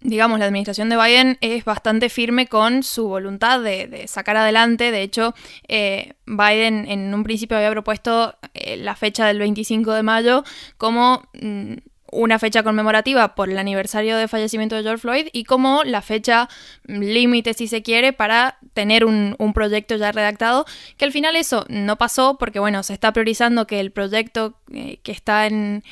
digamos, 0.00 0.38
la 0.38 0.44
administración 0.44 0.88
de 0.88 0.96
Biden 0.96 1.38
es 1.40 1.64
bastante 1.64 2.08
firme 2.08 2.46
con 2.46 2.82
su 2.82 3.08
voluntad 3.08 3.60
de, 3.60 4.04
sacar 4.06 4.36
adelante. 4.36 4.92
De 4.92 5.02
hecho, 5.02 5.34
eh, 5.66 6.14
Biden 6.24 6.88
en 6.88 7.12
un 7.12 7.24
principio 7.24 7.56
había 7.56 7.70
propuesto 7.72 8.36
eh, 8.54 8.76
la 8.76 8.94
fecha 8.94 9.26
del 9.26 9.40
25 9.40 9.92
de 9.92 10.02
mayo 10.02 10.44
como 10.76 11.24
mm, 11.40 11.74
una 12.10 12.38
fecha 12.38 12.62
conmemorativa 12.62 13.34
por 13.34 13.50
el 13.50 13.58
aniversario 13.58 14.16
de 14.16 14.28
fallecimiento 14.28 14.76
de 14.76 14.82
George 14.82 15.00
Floyd 15.00 15.28
y 15.32 15.44
como 15.44 15.84
la 15.84 16.02
fecha 16.02 16.48
límite, 16.86 17.54
si 17.54 17.68
se 17.68 17.82
quiere, 17.82 18.12
para 18.12 18.58
tener 18.72 19.04
un, 19.04 19.36
proyecto 19.54 19.96
ya 19.96 20.12
redactado, 20.12 20.66
que 20.96 21.04
al 21.04 21.12
final 21.12 21.34
eso 21.34 21.64
no 21.68 21.96
pasó 21.96 22.38
porque, 22.38 22.60
bueno, 22.60 22.82
se 22.82 22.92
está 22.92 23.12
priorizando 23.12 23.66
que 23.66 23.80
el 23.80 23.90
proyecto 23.90 24.58
eh, 24.72 25.00
que 25.02 25.12
está 25.12 25.46
en, 25.46 25.82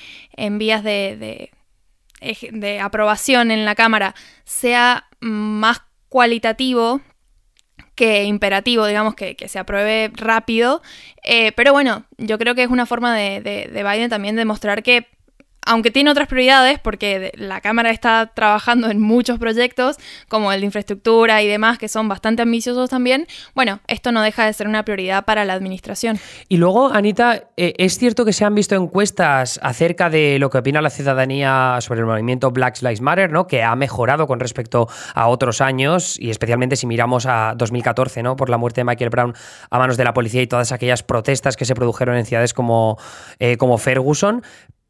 vías 0.59 0.85
de, 0.85 1.51
de, 2.21 2.51
de 2.53 2.81
aprobación 2.81 3.51
en 3.51 3.65
la 3.65 3.75
Cámara 3.75 4.15
sea 4.45 5.09
más 5.21 5.83
cualitativo 6.09 7.01
que 7.95 8.25
imperativo, 8.25 8.87
digamos, 8.87 9.15
que, 9.15 9.37
se 9.49 9.59
apruebe 9.59 10.13
rápido. 10.15 10.83
Eh, 11.25 11.53
pero 11.53 11.73
bueno, 11.73 12.05
yo 12.19 12.39
creo 12.39 12.55
que 12.55 12.63
es 12.63 12.69
una 12.69 12.87
forma 12.87 13.17
de, 13.17 13.41
de 13.41 13.83
Biden 13.83 14.11
también 14.11 14.37
demostrar 14.37 14.83
que 14.83 15.16
aunque 15.67 15.91
tiene 15.91 16.11
otras 16.11 16.29
prioridades, 16.29 16.79
porque 16.79 17.33
la 17.35 17.61
Cámara 17.61 17.91
está 17.91 18.31
trabajando 18.35 18.89
en 18.91 19.01
muchos 19.01 19.39
proyectos, 19.39 19.97
como 20.29 20.53
el 20.53 20.61
de 20.61 20.67
infraestructura 20.67 21.43
y 21.43 21.49
demás, 21.49 21.79
que 21.79 21.89
son 21.89 22.09
bastante 22.09 22.43
ambiciosos 22.43 22.89
también, 22.89 23.27
bueno, 23.55 23.81
esto 23.89 24.13
no 24.13 24.23
deja 24.23 24.47
de 24.47 24.53
ser 24.53 24.69
una 24.69 24.85
prioridad 24.85 25.25
para 25.25 25.45
la 25.45 25.53
administración. 25.53 26.19
Y 26.49 26.57
luego, 26.57 26.93
Anita, 26.93 27.49
eh, 27.57 27.75
es 27.79 27.99
cierto 27.99 28.25
que 28.25 28.33
se 28.33 28.45
han 28.45 28.55
visto 28.55 28.75
encuestas 28.75 29.59
acerca 29.63 30.09
de 30.09 30.39
lo 30.39 30.51
que 30.51 30.59
opina 30.59 30.81
la 30.81 30.91
ciudadanía 30.91 31.79
sobre 31.81 32.01
el 32.01 32.07
movimiento 32.07 32.51
Black 32.51 32.81
Lives 32.83 33.01
Matter, 33.01 33.31
¿no? 33.31 33.47
Que 33.47 33.63
ha 33.63 33.75
mejorado 33.77 34.27
con 34.27 34.41
respecto 34.41 34.89
a 35.15 35.29
otros 35.29 35.61
años, 35.61 36.19
y 36.19 36.31
especialmente 36.31 36.77
si 36.77 36.87
miramos 36.87 37.27
a 37.27 37.55
2014, 37.57 38.23
¿no? 38.23 38.37
Por 38.37 38.51
la 38.51 38.57
muerte 38.57 38.81
de 38.81 38.85
Michael 38.85 39.11
Brown 39.11 39.35
a 39.71 39.79
manos 39.79 39.97
de 39.97 40.05
la 40.05 40.15
policía 40.15 40.43
y 40.43 40.47
todas 40.47 40.73
aquellas 40.73 41.03
protestas 41.03 41.57
que 41.57 41.65
se 41.65 41.75
produjeron 41.75 42.17
en 42.17 42.25
ciudades 42.25 42.55
como, 42.55 42.99
eh, 43.39 43.57
como 43.57 43.79
Ferguson. 43.79 44.43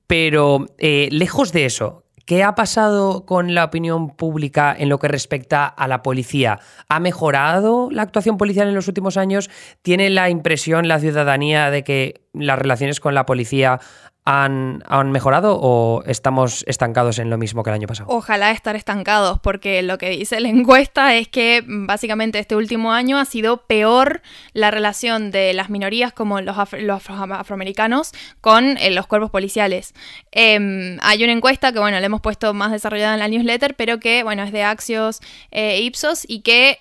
Pero 0.06 0.66
eh, 0.78 1.08
lejos 1.10 1.52
de 1.52 1.66
eso, 1.66 2.06
¿Qué 2.26 2.42
ha 2.42 2.56
pasado 2.56 3.24
con 3.24 3.54
la 3.54 3.62
opinión 3.62 4.10
pública 4.10 4.74
en 4.76 4.88
lo 4.88 4.98
que 4.98 5.06
respecta 5.06 5.64
a 5.64 5.86
la 5.86 6.02
policía? 6.02 6.58
¿Ha 6.88 6.98
mejorado 6.98 7.88
la 7.92 8.02
actuación 8.02 8.36
policial 8.36 8.66
en 8.66 8.74
los 8.74 8.88
últimos 8.88 9.16
años? 9.16 9.48
¿Tiene 9.82 10.10
la 10.10 10.28
impresión 10.28 10.88
la 10.88 10.98
ciudadanía 10.98 11.70
de 11.70 11.84
que 11.84 12.22
las 12.32 12.58
relaciones 12.58 12.98
con 12.98 13.14
la 13.14 13.26
policía 13.26 13.78
han, 14.26 14.82
mejorado 15.12 15.56
o 15.60 16.02
estamos 16.04 16.64
estancados 16.66 17.20
en 17.20 17.30
lo 17.30 17.38
mismo 17.38 17.62
que 17.62 17.70
el 17.70 17.74
año 17.74 17.86
pasado? 17.86 18.08
Ojalá 18.10 18.50
estar 18.50 18.74
estancados, 18.74 19.38
porque 19.38 19.82
lo 19.82 19.98
que 19.98 20.10
dice 20.10 20.40
la 20.40 20.48
encuesta 20.48 21.14
es 21.14 21.28
que 21.28 21.62
mm, 21.64 21.86
básicamente 21.86 22.40
este 22.40 22.56
último 22.56 22.92
año 22.92 23.18
ha 23.18 23.24
sido 23.24 23.58
peor 23.66 24.22
la 24.52 24.72
relación 24.72 25.30
de 25.30 25.54
las 25.54 25.70
minorías 25.70 26.12
como 26.12 26.40
los, 26.40 26.58
afroamericanos 26.58 28.12
con 28.40 28.76
eh, 28.78 28.90
los 28.90 29.06
cuerpos 29.06 29.30
policiales. 29.30 29.94
Em, 30.32 30.98
hay 31.02 31.22
una 31.22 31.32
encuesta 31.32 31.72
que, 31.72 31.78
bueno, 31.78 32.00
la 32.00 32.06
hemos 32.06 32.20
puesto 32.20 32.52
más 32.52 32.72
desarrollada 32.72 33.14
en 33.14 33.20
la 33.20 33.28
newsletter, 33.28 33.76
pero 33.76 34.00
que, 34.00 34.24
bueno, 34.24 34.42
es 34.42 34.50
de 34.50 34.64
Axios 34.64 35.20
e 35.52 35.80
Ipsos 35.82 36.24
y 36.26 36.40
que 36.40 36.80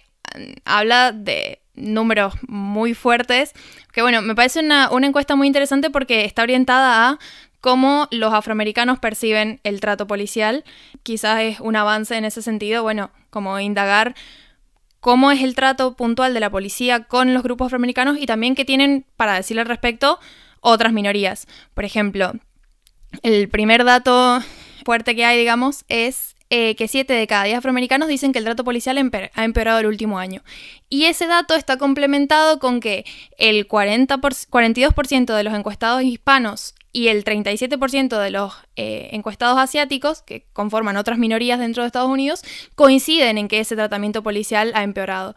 habla 0.66 1.12
de 1.12 1.62
números 1.76 2.34
muy 2.48 2.94
fuertes. 2.94 3.54
Que 3.92 4.02
bueno, 4.02 4.22
me 4.22 4.36
parece 4.36 4.60
una, 4.60 4.90
encuesta 5.02 5.36
muy 5.36 5.48
interesante 5.48 5.90
porque 5.90 6.26
está 6.26 6.44
orientada 6.44 7.10
a 7.10 7.20
cómo 7.62 8.08
los 8.12 8.34
afroamericanos 8.34 9.00
perciben 9.00 9.60
el 9.64 9.80
trato 9.80 10.08
policial. 10.08 10.64
Quizás 11.04 11.42
es 11.42 11.60
un 11.60 11.76
avance 11.76 12.16
en 12.16 12.26
ese 12.26 12.42
sentido, 12.42 12.84
bueno, 12.84 13.12
como 13.30 13.60
indagar 13.60 14.16
cómo 15.00 15.32
es 15.32 15.44
el 15.44 15.56
trato 15.56 15.96
puntual 15.96 16.34
de 16.34 16.40
la 16.40 16.50
policía 16.50 17.04
con 17.04 17.34
los 17.34 17.44
grupos 17.44 17.68
afroamericanos 17.68 18.18
y 18.18 18.26
también 18.26 18.56
qué 18.56 18.66
tienen 18.66 19.06
para 19.18 19.36
decirle 19.36 19.62
al 19.62 19.68
respecto 19.68 20.20
otras 20.62 20.94
minorías. 20.94 21.48
Por 21.76 21.86
ejemplo, 21.86 22.34
el 23.22 23.50
primer 23.50 23.84
dato 23.84 24.42
fuerte 24.84 25.16
que 25.16 25.26
hay, 25.26 25.38
digamos, 25.38 25.86
es 25.90 26.35
eh, 26.58 26.78
que 26.78 26.88
7 26.88 27.12
de 27.12 27.28
cada 27.28 27.44
10 27.44 27.58
afroamericanos 27.58 28.08
dicen 28.08 28.32
que 28.32 28.40
el 28.40 28.46
trato 28.46 28.64
policial 28.64 28.98
ha 28.98 29.44
empeorado 29.44 29.80
el 29.80 29.88
último 29.88 30.20
año. 30.20 30.42
Y 30.88 31.04
ese 31.04 31.28
dato 31.28 31.54
está 31.54 31.76
complementado 31.78 32.60
con 32.60 32.80
que 32.80 33.04
el 33.38 33.68
40 33.68 34.20
42% 34.20 35.36
de 35.36 35.44
los 35.44 35.54
encuestados 35.54 36.04
hispanos 36.04 36.74
y 36.94 37.10
el 37.10 37.26
37% 37.26 38.18
de 38.22 38.32
los 38.32 38.54
eh, 38.78 39.10
encuestados 39.12 39.60
asiáticos, 39.60 40.22
que 40.22 40.46
conforman 40.54 40.96
otras 40.96 41.18
minorías 41.18 41.60
dentro 41.60 41.84
de 41.84 41.88
Estados 41.88 42.10
Unidos, 42.10 42.42
coinciden 42.76 43.38
en 43.38 43.50
que 43.50 43.60
ese 43.60 43.76
tratamiento 43.76 44.24
policial 44.24 44.72
ha 44.76 44.84
empeorado. 44.84 45.36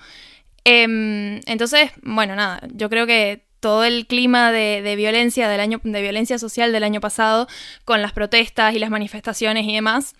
Em, 0.62 1.40
entonces, 1.46 1.90
bueno, 2.02 2.36
nada, 2.36 2.60
yo 2.72 2.88
creo 2.88 3.08
que 3.08 3.42
todo 3.58 3.82
el 3.82 4.06
clima 4.06 4.52
de, 4.52 4.94
violencia 4.96 5.48
del 5.48 5.58
año, 5.58 5.80
de 5.82 6.00
violencia 6.00 6.38
social 6.38 6.70
del 6.70 6.84
año 6.84 7.00
pasado, 7.00 7.48
con 7.84 8.02
las 8.02 8.12
protestas 8.12 8.72
y 8.74 8.78
las 8.78 8.90
manifestaciones 8.90 9.66
y 9.66 9.74
demás, 9.74 10.14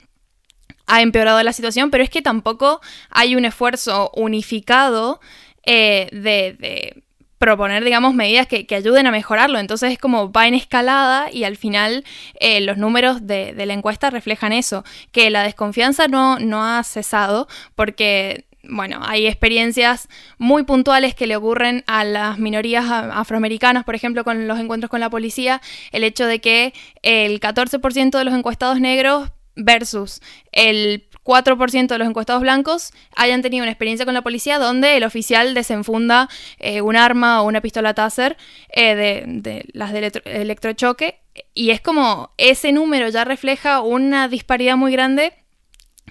ha 0.89 1.03
empeorado 1.03 1.41
la 1.43 1.53
situación, 1.53 1.91
pero 1.91 2.03
es 2.03 2.11
que 2.11 2.23
tampoco 2.23 2.81
hay 3.11 3.37
un 3.37 3.45
esfuerzo 3.45 4.11
unificado 4.15 5.21
eh, 5.65 6.09
de, 6.13 7.03
proponer, 7.37 7.85
digamos, 7.85 8.15
medidas 8.15 8.49
que, 8.49 8.67
ayuden 8.75 9.07
a 9.07 9.13
mejorarlo. 9.13 9.61
Entonces 9.61 9.93
es 9.93 9.99
como 9.99 10.33
va 10.33 10.49
en 10.49 10.55
escalada 10.55 11.31
y 11.31 11.45
al 11.45 11.57
final 11.57 12.05
eh, 12.41 12.61
los 12.63 12.79
números 12.79 13.27
de, 13.27 13.55
la 13.55 13.75
encuesta 13.75 14.11
reflejan 14.11 14.53
eso, 14.53 14.83
que 15.13 15.31
la 15.31 15.45
desconfianza 15.45 16.09
no, 16.09 16.39
no 16.41 16.65
ha 16.65 16.83
cesado 16.83 17.47
porque 17.77 18.47
bueno, 18.65 19.01
hay 19.03 19.27
experiencias 19.27 20.09
muy 20.37 20.65
puntuales 20.65 21.15
que 21.15 21.27
le 21.27 21.37
ocurren 21.37 21.85
a 21.87 22.05
las 22.05 22.39
minorías 22.39 22.85
afroamericanas, 22.89 23.85
por 23.85 23.95
ejemplo, 23.95 24.25
con 24.25 24.49
los 24.49 24.59
encuentros 24.59 24.91
con 24.91 25.01
la 25.01 25.09
policía, 25.09 25.63
el 25.93 26.05
hecho 26.05 26.27
de 26.27 26.41
que 26.41 26.75
el 27.03 27.41
14% 27.41 28.19
de 28.19 28.25
los 28.25 28.35
encuestados 28.35 28.81
negros 28.81 29.31
versus 29.59 30.21
el 30.53 31.09
4% 31.25 31.89
de 31.89 31.99
los 31.99 32.09
encuestados 32.09 32.41
blancos 32.41 32.93
hayan 33.15 33.43
tenido 33.43 33.63
una 33.63 33.73
experiencia 33.73 34.07
con 34.07 34.15
la 34.15 34.23
policía 34.23 34.59
donde 34.59 34.97
el 34.97 35.05
oficial 35.05 35.53
desenfunda 35.53 36.29
eh, 36.59 36.81
un 36.81 36.97
arma 36.97 37.43
o 37.43 37.47
una 37.47 37.61
pistola 37.61 37.93
Taser 37.93 38.39
eh, 38.71 38.95
de, 39.27 39.67
las 39.75 39.93
de 39.93 40.11
electrochoque. 40.25 41.21
Y 41.53 41.71
es 41.71 41.81
como 41.83 42.33
ese 42.39 42.73
número 42.73 43.11
ya 43.11 43.25
refleja 43.25 43.83
una 43.83 44.29
disparidad 44.29 44.77
muy 44.77 44.91
grande 44.91 45.35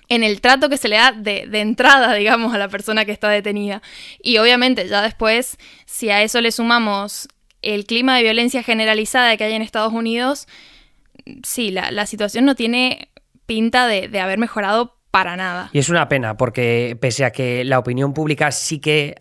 en 0.07 0.23
el 0.23 0.39
trato 0.39 0.69
que 0.69 0.77
se 0.77 0.87
le 0.87 0.97
da 0.97 1.11
de, 1.11 1.47
entrada, 1.51 2.13
digamos, 2.13 2.53
a 2.53 2.57
la 2.57 2.69
persona 2.69 3.03
que 3.03 3.11
está 3.11 3.27
detenida. 3.29 3.81
Y 4.21 4.37
obviamente 4.37 4.87
ya 4.87 5.01
después, 5.01 5.57
si 5.85 6.11
a 6.11 6.21
eso 6.21 6.41
le 6.41 6.51
sumamos 6.51 7.27
el 7.63 7.85
clima 7.85 8.15
de 8.15 8.23
violencia 8.23 8.61
generalizada 8.61 9.35
que 9.35 9.45
hay 9.45 9.53
en 9.53 9.63
Estados 9.63 9.93
Unidos, 9.93 10.47
sí, 11.43 11.71
la 11.71 12.05
situación 12.05 12.45
no 12.45 12.55
tiene 12.55 13.09
pinta 13.47 13.87
de, 13.87 14.19
haber 14.19 14.37
mejorado 14.37 14.93
para 15.09 15.35
nada. 15.35 15.69
Y 15.71 15.79
es 15.79 15.89
una 15.89 16.09
pena, 16.09 16.37
porque 16.37 16.95
pese 16.99 17.25
a 17.25 17.31
que 17.31 17.63
la 17.63 17.79
opinión 17.79 18.13
pública 18.13 18.51
sí 18.51 18.79
que 18.79 19.15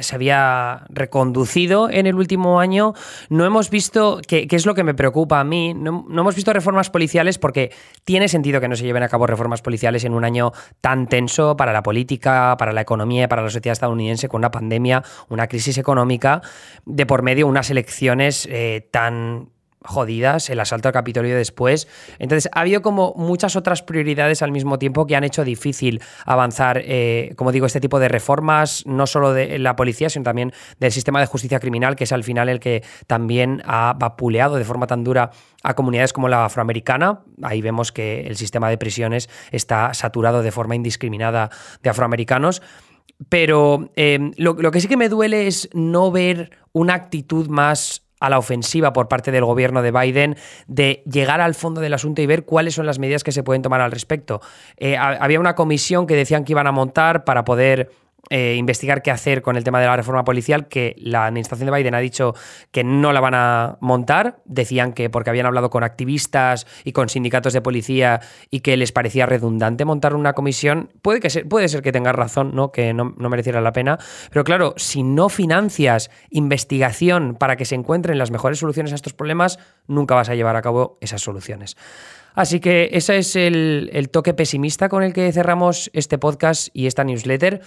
se 0.00 0.14
había 0.14 0.86
reconducido 0.88 1.90
en 1.90 2.06
el 2.06 2.14
último 2.14 2.60
año, 2.60 2.94
no 3.28 3.44
hemos 3.44 3.68
visto, 3.68 4.22
que, 4.26 4.46
es 4.48 4.64
lo 4.64 4.74
que 4.74 4.84
me 4.84 4.94
preocupa 4.94 5.40
a 5.40 5.44
mí, 5.44 5.74
no, 5.74 6.06
hemos 6.08 6.34
visto 6.34 6.52
reformas 6.52 6.88
policiales 6.88 7.36
porque 7.36 7.72
tiene 8.04 8.28
sentido 8.28 8.60
que 8.60 8.68
no 8.68 8.76
se 8.76 8.84
lleven 8.84 9.02
a 9.02 9.08
cabo 9.08 9.26
reformas 9.26 9.60
policiales 9.60 10.04
en 10.04 10.14
un 10.14 10.24
año 10.24 10.52
tan 10.80 11.08
tenso 11.08 11.56
para 11.56 11.72
la 11.72 11.82
política, 11.82 12.56
para 12.56 12.72
la 12.72 12.80
economía, 12.80 13.28
para 13.28 13.42
la 13.42 13.50
sociedad 13.50 13.72
estadounidense, 13.72 14.28
con 14.28 14.38
una 14.38 14.52
pandemia, 14.52 15.02
una 15.28 15.48
crisis 15.48 15.76
económica, 15.76 16.40
de 16.86 17.04
por 17.04 17.22
medio 17.22 17.48
unas 17.48 17.68
elecciones 17.70 18.48
eh, 18.50 18.88
tan 18.92 19.50
jodidas, 19.84 20.48
el 20.50 20.60
asalto 20.60 20.88
al 20.88 20.94
Capitolio 20.94 21.36
después. 21.36 21.88
Entonces, 22.18 22.50
ha 22.52 22.60
habido 22.60 22.82
como 22.82 23.12
muchas 23.16 23.54
otras 23.54 23.82
prioridades 23.82 24.42
al 24.42 24.50
mismo 24.50 24.78
tiempo 24.78 25.06
que 25.06 25.14
han 25.14 25.24
hecho 25.24 25.44
difícil 25.44 26.00
avanzar, 26.24 26.80
eh, 26.84 27.34
como 27.36 27.52
digo, 27.52 27.66
este 27.66 27.80
tipo 27.80 27.98
de 27.98 28.08
reformas, 28.08 28.84
no 28.86 29.06
solo 29.06 29.32
de 29.32 29.58
la 29.58 29.76
policía, 29.76 30.08
sino 30.08 30.24
también 30.24 30.52
del 30.80 30.90
sistema 30.90 31.20
de 31.20 31.26
justicia 31.26 31.60
criminal, 31.60 31.96
que 31.96 32.04
es 32.04 32.12
al 32.12 32.24
final 32.24 32.48
el 32.48 32.60
que 32.60 32.82
también 33.06 33.62
ha 33.66 33.94
vapuleado 33.98 34.56
de 34.56 34.64
forma 34.64 34.86
tan 34.86 35.04
dura 35.04 35.30
a 35.62 35.74
comunidades 35.74 36.12
como 36.12 36.28
la 36.28 36.46
afroamericana. 36.46 37.20
Ahí 37.42 37.60
vemos 37.60 37.92
que 37.92 38.26
el 38.26 38.36
sistema 38.36 38.70
de 38.70 38.78
prisiones 38.78 39.28
está 39.52 39.92
saturado 39.94 40.42
de 40.42 40.50
forma 40.50 40.76
indiscriminada 40.76 41.50
de 41.82 41.90
afroamericanos. 41.90 42.62
Pero 43.28 43.90
eh, 43.94 44.32
lo, 44.36 44.54
lo 44.54 44.70
que 44.70 44.80
sí 44.80 44.88
que 44.88 44.96
me 44.96 45.08
duele 45.08 45.46
es 45.46 45.68
no 45.72 46.10
ver 46.10 46.50
una 46.72 46.94
actitud 46.94 47.48
más 47.48 48.03
a 48.26 48.30
la 48.30 48.38
ofensiva 48.38 48.92
por 48.92 49.08
parte 49.08 49.30
del 49.30 49.44
gobierno 49.44 49.82
de 49.82 49.90
Biden 49.90 50.36
de 50.66 51.02
llegar 51.10 51.40
al 51.40 51.54
fondo 51.54 51.80
del 51.80 51.94
asunto 51.94 52.22
y 52.22 52.26
ver 52.26 52.44
cuáles 52.44 52.74
son 52.74 52.86
las 52.86 52.98
medidas 52.98 53.24
que 53.24 53.32
se 53.32 53.42
pueden 53.42 53.62
tomar 53.62 53.80
al 53.80 53.90
respecto. 53.90 54.40
Eh, 54.76 54.96
había 54.96 55.40
una 55.40 55.54
comisión 55.54 56.06
que 56.06 56.16
decían 56.16 56.44
que 56.44 56.52
iban 56.52 56.66
a 56.66 56.72
montar 56.72 57.24
para 57.24 57.44
poder 57.44 57.90
eh, 58.30 58.56
investigar 58.56 59.02
qué 59.02 59.10
hacer 59.10 59.42
con 59.42 59.56
el 59.56 59.64
tema 59.64 59.80
de 59.80 59.86
la 59.86 59.96
reforma 59.96 60.24
policial, 60.24 60.68
que 60.68 60.94
la 60.98 61.26
administración 61.26 61.70
de 61.70 61.76
Biden 61.76 61.94
ha 61.94 61.98
dicho 61.98 62.34
que 62.70 62.84
no 62.84 63.12
la 63.12 63.20
van 63.20 63.34
a 63.34 63.76
montar. 63.80 64.38
Decían 64.44 64.92
que 64.92 65.10
porque 65.10 65.30
habían 65.30 65.46
hablado 65.46 65.70
con 65.70 65.84
activistas 65.84 66.66
y 66.84 66.92
con 66.92 67.08
sindicatos 67.08 67.52
de 67.52 67.60
policía 67.60 68.20
y 68.50 68.60
que 68.60 68.76
les 68.76 68.92
parecía 68.92 69.26
redundante 69.26 69.84
montar 69.84 70.14
una 70.14 70.32
comisión. 70.32 70.90
Puede, 71.02 71.20
que 71.20 71.44
puede 71.44 71.68
ser 71.68 71.82
que 71.82 71.92
tengas 71.92 72.14
razón, 72.14 72.52
¿no? 72.54 72.72
que 72.72 72.94
no, 72.94 73.14
mereciera 73.16 73.60
la 73.60 73.72
pena. 73.72 73.98
Pero 74.30 74.44
claro, 74.44 74.74
si 74.76 75.02
no 75.02 75.28
financias 75.28 76.10
investigación 76.30 77.36
para 77.38 77.56
que 77.56 77.64
se 77.64 77.74
encuentren 77.74 78.18
las 78.18 78.30
mejores 78.30 78.58
soluciones 78.58 78.92
a 78.92 78.94
estos 78.94 79.12
problemas, 79.12 79.58
nunca 79.86 80.14
vas 80.14 80.28
a 80.28 80.34
llevar 80.34 80.56
a 80.56 80.62
cabo 80.62 80.98
esas 81.00 81.22
soluciones. 81.22 81.76
Así 82.34 82.58
que 82.58 82.88
ese 82.92 83.18
es 83.18 83.36
el 83.36 84.08
toque 84.10 84.34
pesimista 84.34 84.88
con 84.88 85.04
el 85.04 85.12
que 85.12 85.32
cerramos 85.32 85.88
este 85.92 86.18
podcast 86.18 86.68
y 86.72 86.86
esta 86.88 87.04
newsletter. 87.04 87.62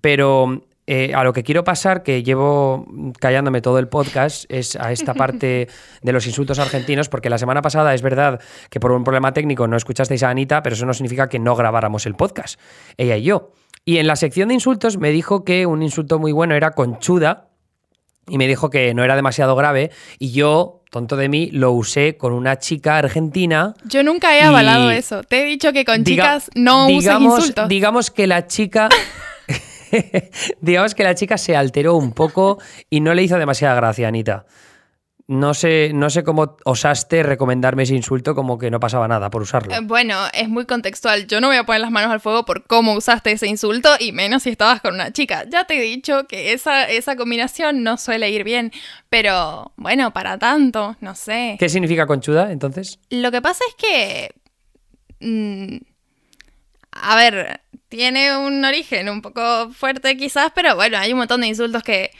Pero 0.00 0.64
eh, 0.86 1.12
a 1.14 1.22
lo 1.22 1.32
que 1.32 1.42
quiero 1.42 1.64
pasar, 1.64 2.02
que 2.02 2.22
llevo 2.22 2.86
callándome 3.20 3.60
todo 3.60 3.78
el 3.78 3.88
podcast, 3.88 4.44
es 4.50 4.74
a 4.76 4.90
esta 4.90 5.12
parte 5.14 5.68
de 6.02 6.12
los 6.12 6.26
insultos 6.26 6.58
argentinos, 6.58 7.08
porque 7.08 7.28
la 7.28 7.36
semana 7.38 7.60
pasada 7.60 7.92
es 7.94 8.00
verdad 8.02 8.40
que 8.70 8.80
por 8.80 8.92
un 8.92 9.04
problema 9.04 9.32
técnico 9.34 9.66
no 9.66 9.76
escuchasteis 9.76 10.22
a 10.22 10.30
Anita, 10.30 10.62
pero 10.62 10.74
eso 10.74 10.86
no 10.86 10.94
significa 10.94 11.28
que 11.28 11.38
no 11.38 11.56
grabáramos 11.56 12.06
el 12.06 12.14
podcast, 12.14 12.58
ella 12.96 13.16
y 13.16 13.24
yo. 13.24 13.52
Y 13.84 13.98
en 13.98 14.06
la 14.06 14.16
sección 14.16 14.48
de 14.48 14.54
insultos 14.54 14.98
me 14.98 15.10
dijo 15.10 15.44
que 15.44 15.66
un 15.66 15.82
insulto 15.82 16.18
muy 16.18 16.32
bueno 16.32 16.54
era 16.54 16.70
conchuda 16.72 17.48
y 18.26 18.36
me 18.38 18.46
dijo 18.46 18.70
que 18.70 18.92
no 18.94 19.04
era 19.04 19.16
demasiado 19.16 19.56
grave 19.56 19.90
y 20.18 20.32
yo, 20.32 20.82
tonto 20.90 21.16
de 21.16 21.28
mí, 21.28 21.50
lo 21.52 21.72
usé 21.72 22.16
con 22.16 22.32
una 22.32 22.58
chica 22.58 22.98
argentina. 22.98 23.74
Yo 23.84 24.02
nunca 24.02 24.36
he 24.36 24.42
avalado 24.42 24.90
eso. 24.90 25.22
Te 25.22 25.42
he 25.42 25.44
dicho 25.44 25.72
que 25.72 25.84
con 25.84 26.04
Diga- 26.04 26.04
chicas 26.04 26.50
no 26.54 26.86
digamos, 26.86 27.38
insultos. 27.40 27.68
Digamos 27.68 28.10
que 28.10 28.26
la 28.26 28.46
chica. 28.46 28.88
digamos 30.60 30.94
que 30.94 31.04
la 31.04 31.14
chica 31.14 31.38
se 31.38 31.56
alteró 31.56 31.94
un 31.96 32.12
poco 32.12 32.58
y 32.90 33.00
no 33.00 33.14
le 33.14 33.22
hizo 33.22 33.38
demasiada 33.38 33.74
gracia, 33.74 34.08
Anita. 34.08 34.46
No 35.30 35.52
sé, 35.52 35.90
no 35.92 36.08
sé 36.08 36.24
cómo 36.24 36.56
osaste 36.64 37.22
recomendarme 37.22 37.82
ese 37.82 37.94
insulto 37.94 38.34
como 38.34 38.56
que 38.56 38.70
no 38.70 38.80
pasaba 38.80 39.06
nada 39.08 39.28
por 39.28 39.42
usarlo. 39.42 39.74
Eh, 39.74 39.80
Bueno, 39.82 40.16
es 40.32 40.48
muy 40.48 40.64
contextual. 40.64 41.26
Yo 41.26 41.42
no 41.42 41.48
voy 41.48 41.58
a 41.58 41.64
poner 41.64 41.82
las 41.82 41.90
manos 41.90 42.10
al 42.10 42.20
fuego 42.20 42.46
por 42.46 42.66
cómo 42.66 42.94
usaste 42.94 43.32
ese 43.32 43.46
insulto 43.46 43.90
y 44.00 44.12
menos 44.12 44.44
si 44.44 44.48
estabas 44.48 44.80
con 44.80 44.94
una 44.94 45.12
chica. 45.12 45.44
Ya 45.50 45.64
te 45.64 45.76
he 45.76 45.82
dicho 45.82 46.26
que 46.26 46.54
esa, 46.54 46.84
esa 46.88 47.14
combinación 47.16 47.82
no 47.82 47.98
suele 47.98 48.30
ir 48.30 48.42
bien, 48.42 48.72
pero 49.10 49.72
bueno, 49.76 50.14
para 50.14 50.38
tanto, 50.38 50.96
no 51.02 51.14
sé. 51.14 51.56
¿Qué 51.58 51.68
significa 51.68 52.06
conchuda 52.06 52.50
entonces? 52.50 52.98
Lo 53.10 53.30
que 53.30 53.42
pasa 53.42 53.62
es 53.68 53.74
que... 53.74 54.34
mm, 55.20 55.76
a 57.02 57.16
ver, 57.16 57.60
tiene 57.88 58.36
un 58.36 58.64
origen 58.64 59.08
un 59.08 59.22
poco 59.22 59.70
fuerte 59.70 60.16
quizás, 60.16 60.52
pero 60.54 60.74
bueno, 60.76 60.98
hay 60.98 61.12
un 61.12 61.18
montón 61.18 61.40
de 61.40 61.46
insultos 61.48 61.82
que 61.82 62.10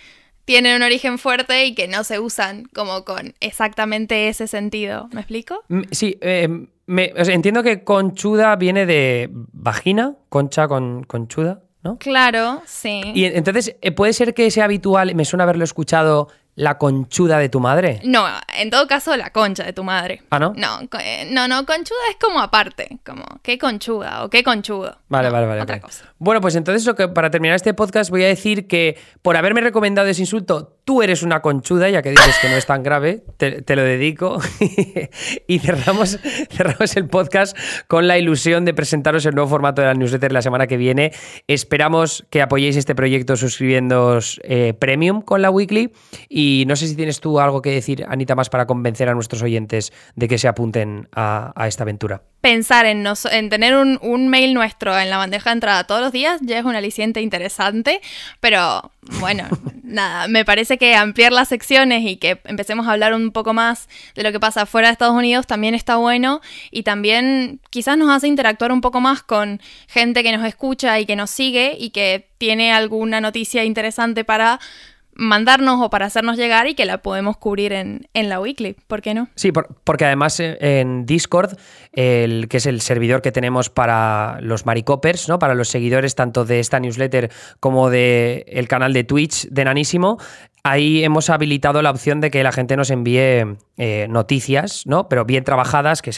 tienen 0.44 0.76
un 0.76 0.82
origen 0.82 1.18
fuerte 1.18 1.66
y 1.66 1.74
que 1.74 1.88
no 1.88 2.04
se 2.04 2.18
usan 2.18 2.64
como 2.74 3.04
con 3.04 3.34
exactamente 3.40 4.28
ese 4.28 4.46
sentido. 4.46 5.08
¿Me 5.12 5.20
explico? 5.20 5.62
Mm, 5.68 5.82
Sí, 5.90 6.16
eh, 6.22 6.48
me- 6.86 7.12
o 7.18 7.24
sea, 7.24 7.34
entiendo 7.34 7.62
que 7.62 7.84
conchuda 7.84 8.56
viene 8.56 8.86
de 8.86 9.28
vagina, 9.30 10.14
concha 10.30 10.66
con 10.66 11.04
conchuda, 11.04 11.60
¿no? 11.82 11.98
Claro, 11.98 12.62
sí. 12.66 13.02
Y 13.14 13.24
entonces, 13.26 13.76
eh, 13.82 13.92
¿puede 13.92 14.14
ser 14.14 14.32
que 14.32 14.50
sea 14.50 14.64
habitual, 14.64 15.14
me 15.14 15.26
suena 15.26 15.44
haberlo 15.44 15.64
escuchado, 15.64 16.28
la 16.58 16.76
conchuda 16.76 17.38
de 17.38 17.48
tu 17.48 17.60
madre? 17.60 18.00
No, 18.02 18.26
en 18.56 18.68
todo 18.68 18.88
caso, 18.88 19.16
la 19.16 19.30
concha 19.30 19.62
de 19.62 19.72
tu 19.72 19.84
madre. 19.84 20.22
Ah, 20.30 20.40
¿no? 20.40 20.54
No, 20.56 20.80
eh, 21.00 21.28
no, 21.30 21.46
no, 21.46 21.64
conchuda 21.64 21.98
es 22.10 22.16
como 22.20 22.40
aparte, 22.40 22.98
como 23.06 23.24
qué 23.42 23.58
conchuda 23.58 24.24
o 24.24 24.28
qué 24.28 24.42
conchudo. 24.42 24.98
Vale, 25.08 25.28
No, 25.28 25.34
vale, 25.34 25.46
vale. 25.46 25.62
Otra 25.62 25.80
cosa. 25.80 26.12
Bueno, 26.18 26.40
pues 26.40 26.56
entonces 26.56 26.84
lo 26.84 26.96
que, 26.96 27.06
para 27.06 27.30
terminar 27.30 27.54
este 27.54 27.74
podcast 27.74 28.10
voy 28.10 28.24
a 28.24 28.26
decir 28.26 28.66
que 28.66 28.98
por 29.22 29.36
haberme 29.36 29.60
recomendado 29.60 30.08
ese 30.08 30.22
insulto, 30.22 30.77
tú 30.88 31.02
eres 31.02 31.22
una 31.22 31.42
conchuda, 31.42 31.90
ya 31.90 32.00
que 32.00 32.12
dices 32.12 32.38
que 32.40 32.48
no 32.48 32.56
es 32.56 32.64
tan 32.64 32.82
grave, 32.82 33.22
te, 33.36 33.76
lo 33.76 33.82
dedico. 33.82 34.40
y 35.46 35.58
cerramos, 35.58 36.18
cerramos 36.50 36.96
el 36.96 37.06
podcast 37.08 37.54
con 37.88 38.08
la 38.08 38.16
ilusión 38.16 38.64
de 38.64 38.72
presentaros 38.72 39.26
el 39.26 39.34
nuevo 39.34 39.50
formato 39.50 39.82
de 39.82 39.88
la 39.88 39.92
newsletter 39.92 40.32
la 40.32 40.40
semana 40.40 40.66
que 40.66 40.78
viene. 40.78 41.12
Esperamos 41.46 42.24
que 42.30 42.40
apoyéis 42.40 42.74
este 42.76 42.94
proyecto 42.94 43.36
suscribiéndoos 43.36 44.40
eh, 44.44 44.72
premium 44.78 45.20
con 45.20 45.42
la 45.42 45.50
weekly. 45.50 45.92
Y 46.26 46.64
no 46.66 46.74
sé 46.74 46.86
si 46.86 46.96
tienes 46.96 47.20
tú 47.20 47.38
algo 47.38 47.60
que 47.60 47.70
decir, 47.70 48.06
Anita, 48.08 48.34
más 48.34 48.48
para 48.48 48.64
convencer 48.64 49.10
a 49.10 49.14
nuestros 49.14 49.42
oyentes 49.42 49.92
de 50.16 50.26
que 50.26 50.38
se 50.38 50.48
apunten 50.48 51.06
a- 51.12 51.52
esta 51.66 51.82
aventura. 51.82 52.22
Pensar 52.40 52.86
en, 52.86 53.04
tener 53.50 53.74
un, 53.74 53.98
un 54.00 54.28
mail 54.28 54.54
nuestro 54.54 54.98
en 54.98 55.10
la 55.10 55.18
bandeja 55.18 55.50
de 55.50 55.54
entrada 55.54 55.84
todos 55.84 56.00
los 56.00 56.12
días 56.12 56.40
ya 56.40 56.58
es 56.60 56.64
un 56.64 56.76
aliciente 56.76 57.20
interesante, 57.20 58.00
pero 58.40 58.90
bueno, 59.20 59.44
nada, 59.82 60.28
me 60.28 60.44
parece 60.44 60.77
que 60.78 60.94
ampliar 60.94 61.32
las 61.32 61.48
secciones 61.48 62.02
y 62.04 62.16
que 62.16 62.40
empecemos 62.44 62.86
a 62.88 62.92
hablar 62.92 63.12
un 63.14 63.30
poco 63.32 63.52
más 63.52 63.88
de 64.14 64.22
lo 64.22 64.32
que 64.32 64.40
pasa 64.40 64.64
fuera 64.66 64.88
de 64.88 64.92
Estados 64.92 65.14
Unidos 65.14 65.46
también 65.46 65.74
está 65.74 65.96
bueno 65.96 66.40
y 66.70 66.82
también 66.84 67.60
quizás 67.70 67.98
nos 67.98 68.10
hace 68.10 68.28
interactuar 68.28 68.72
un 68.72 68.80
poco 68.80 69.00
más 69.00 69.22
con 69.22 69.60
gente 69.88 70.22
que 70.22 70.36
nos 70.36 70.46
escucha 70.46 70.98
y 71.00 71.06
que 71.06 71.16
nos 71.16 71.30
sigue 71.30 71.76
y 71.78 71.90
que 71.90 72.28
tiene 72.38 72.72
alguna 72.72 73.20
noticia 73.20 73.64
interesante 73.64 74.24
para 74.24 74.58
mandarnos 75.20 75.80
o 75.82 75.90
para 75.90 76.06
hacernos 76.06 76.36
llegar 76.36 76.68
y 76.68 76.74
que 76.76 76.84
la 76.84 76.98
podemos 76.98 77.36
cubrir 77.36 77.72
en, 77.72 78.06
en 78.14 78.28
la 78.28 78.38
weekly, 78.40 78.76
¿por 78.86 79.02
qué 79.02 79.14
no? 79.14 79.28
Sí, 79.34 79.50
por- 79.50 79.66
porque 79.82 80.04
además 80.04 80.38
eh, 80.38 80.56
en 80.60 81.06
Discord, 81.06 81.56
el, 81.92 82.46
que 82.48 82.58
es 82.58 82.66
el 82.66 82.80
servidor 82.80 83.20
que 83.20 83.32
tenemos 83.32 83.68
para 83.68 84.38
los 84.42 84.64
Maricopers, 84.64 85.28
¿no? 85.28 85.40
para 85.40 85.54
los 85.56 85.68
seguidores 85.70 86.14
tanto 86.14 86.44
de 86.44 86.60
esta 86.60 86.78
newsletter 86.78 87.32
como 87.58 87.90
del 87.90 88.44
el 88.46 88.68
canal 88.68 88.92
de 88.92 89.02
Twitch 89.02 89.48
de 89.48 89.64
Nanísimo, 89.64 90.18
ahí 90.70 91.04
hemos 91.04 91.30
habilitado 91.30 91.82
la 91.82 91.90
opción 91.90 92.20
de 92.20 92.30
que 92.30 92.42
la 92.42 92.52
gente 92.52 92.76
nos 92.76 92.90
envíe 92.90 93.56
eh, 93.76 94.06
noticias, 94.08 94.84
¿no? 94.86 95.08
pero 95.08 95.24
bien 95.24 95.44
trabajadas, 95.44 96.02
que, 96.02 96.12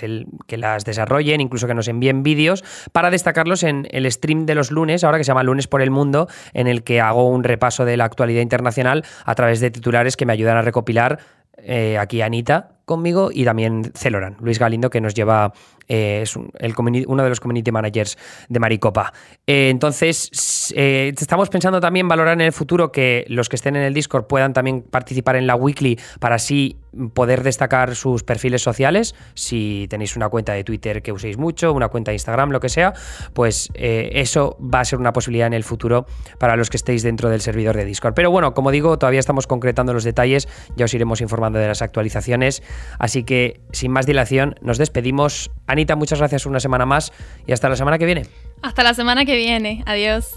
que 0.47 0.57
las 0.57 0.85
desarrollen, 0.85 1.41
incluso 1.41 1.67
que 1.67 1.75
nos 1.75 1.89
envíen 1.89 2.23
vídeos, 2.23 2.65
para 2.93 3.11
destacarlos 3.11 3.63
en 3.63 3.87
el 3.91 4.11
stream 4.11 4.47
de 4.47 4.55
los 4.55 4.71
lunes, 4.71 5.05
ahora 5.05 5.19
que 5.19 5.25
se 5.25 5.29
llama 5.29 5.43
Lunes 5.43 5.67
por 5.67 5.83
el 5.83 5.91
Mundo, 5.91 6.29
en 6.53 6.67
el 6.67 6.83
que 6.83 7.01
hago 7.01 7.29
un 7.29 7.45
repaso 7.45 7.85
de 7.85 7.97
la 7.97 8.05
actualidad 8.05 8.43
internacional 8.43 9.05
a 9.25 9.35
través 9.35 9.61
de 9.61 9.71
titulares 9.71 10.17
que 10.17 10.27
me 10.27 10.33
ayudan 10.33 10.57
a 10.57 10.63
recopilar 10.63 11.19
eh, 11.59 11.99
aquí 11.99 12.23
Anita 12.23 12.80
conmigo 12.91 13.31
y 13.33 13.45
también 13.45 13.93
Celoran, 13.95 14.37
Luis 14.41 14.59
Galindo, 14.59 14.91
que 14.91 15.01
nos 15.01 15.15
lleva, 15.15 15.53
eh, 15.87 16.23
es 16.23 16.37
el 16.59 16.75
uno 17.07 17.23
de 17.23 17.29
los 17.29 17.39
community 17.39 17.71
managers 17.71 18.19
de 18.49 18.59
Maricopa. 18.59 19.13
Eh, 19.47 19.71
entonces, 19.71 20.73
eh, 20.77 21.15
estamos 21.17 21.49
pensando 21.51 21.79
también 21.81 22.09
valorar 22.09 22.35
en 22.35 22.41
el 22.41 22.53
futuro 22.53 22.91
que 22.91 23.25
los 23.29 23.49
que 23.49 23.55
estén 23.55 23.77
en 23.77 23.83
el 23.83 23.95
Discord 23.95 24.27
puedan 24.27 24.53
también 24.53 24.83
participar 24.83 25.37
en 25.37 25.47
la 25.47 25.55
weekly 25.55 26.01
para 26.19 26.35
así 26.35 26.77
poder 27.15 27.45
destacar 27.45 27.95
sus 27.95 28.25
perfiles 28.25 28.61
sociales. 28.63 29.15
Si 29.35 29.87
tenéis 29.89 30.17
una 30.17 30.29
cuenta 30.29 30.53
de 30.53 30.65
Twitter 30.65 31.01
que 31.01 31.13
uséis 31.13 31.39
mucho, 31.39 31.73
una 31.73 31.89
cuenta 31.89 32.11
de 32.11 32.17
Instagram, 32.17 32.51
lo 32.51 32.59
que 32.59 32.69
sea, 32.69 32.93
pues 33.33 33.71
eso 33.75 34.59
va 34.61 34.81
a 34.81 34.85
ser 34.85 34.99
una 34.99 35.13
posibilidad 35.13 35.47
en 35.47 35.53
el 35.53 35.63
futuro 35.63 36.07
para 36.41 36.57
los 36.57 36.69
que 36.69 36.77
estéis 36.77 37.05
dentro 37.05 37.31
del 37.31 37.41
servidor 37.41 37.77
de 37.77 37.85
Discord. 37.85 38.15
Pero 38.15 38.33
bueno, 38.33 38.55
como 38.55 38.73
digo, 38.73 38.99
todavía 38.99 39.21
estamos 39.21 39.47
concretando 39.47 39.95
los 39.95 40.03
detalles, 40.03 40.49
ya 40.75 40.87
os 40.87 40.93
iremos 40.93 41.21
informando 41.21 41.61
de 41.61 41.69
las 41.69 41.81
actualizaciones. 41.81 42.61
Así 42.99 43.25
que, 43.25 43.61
sin 43.73 43.93
más 43.93 44.07
dilación, 44.07 44.55
nos 44.61 44.79
despedimos. 44.79 45.51
Anita, 45.67 45.97
muchas 45.97 46.19
gracias 46.19 46.47
una 46.47 46.61
semana 46.61 46.87
más 46.87 47.13
y 47.47 47.53
hasta 47.53 47.69
la 47.69 47.77
semana 47.77 47.99
que 47.99 48.07
viene. 48.07 48.27
Hasta 48.63 48.83
la 48.83 48.95
semana 48.95 49.25
que 49.25 49.37
viene. 49.37 49.83
Adiós. 49.87 50.35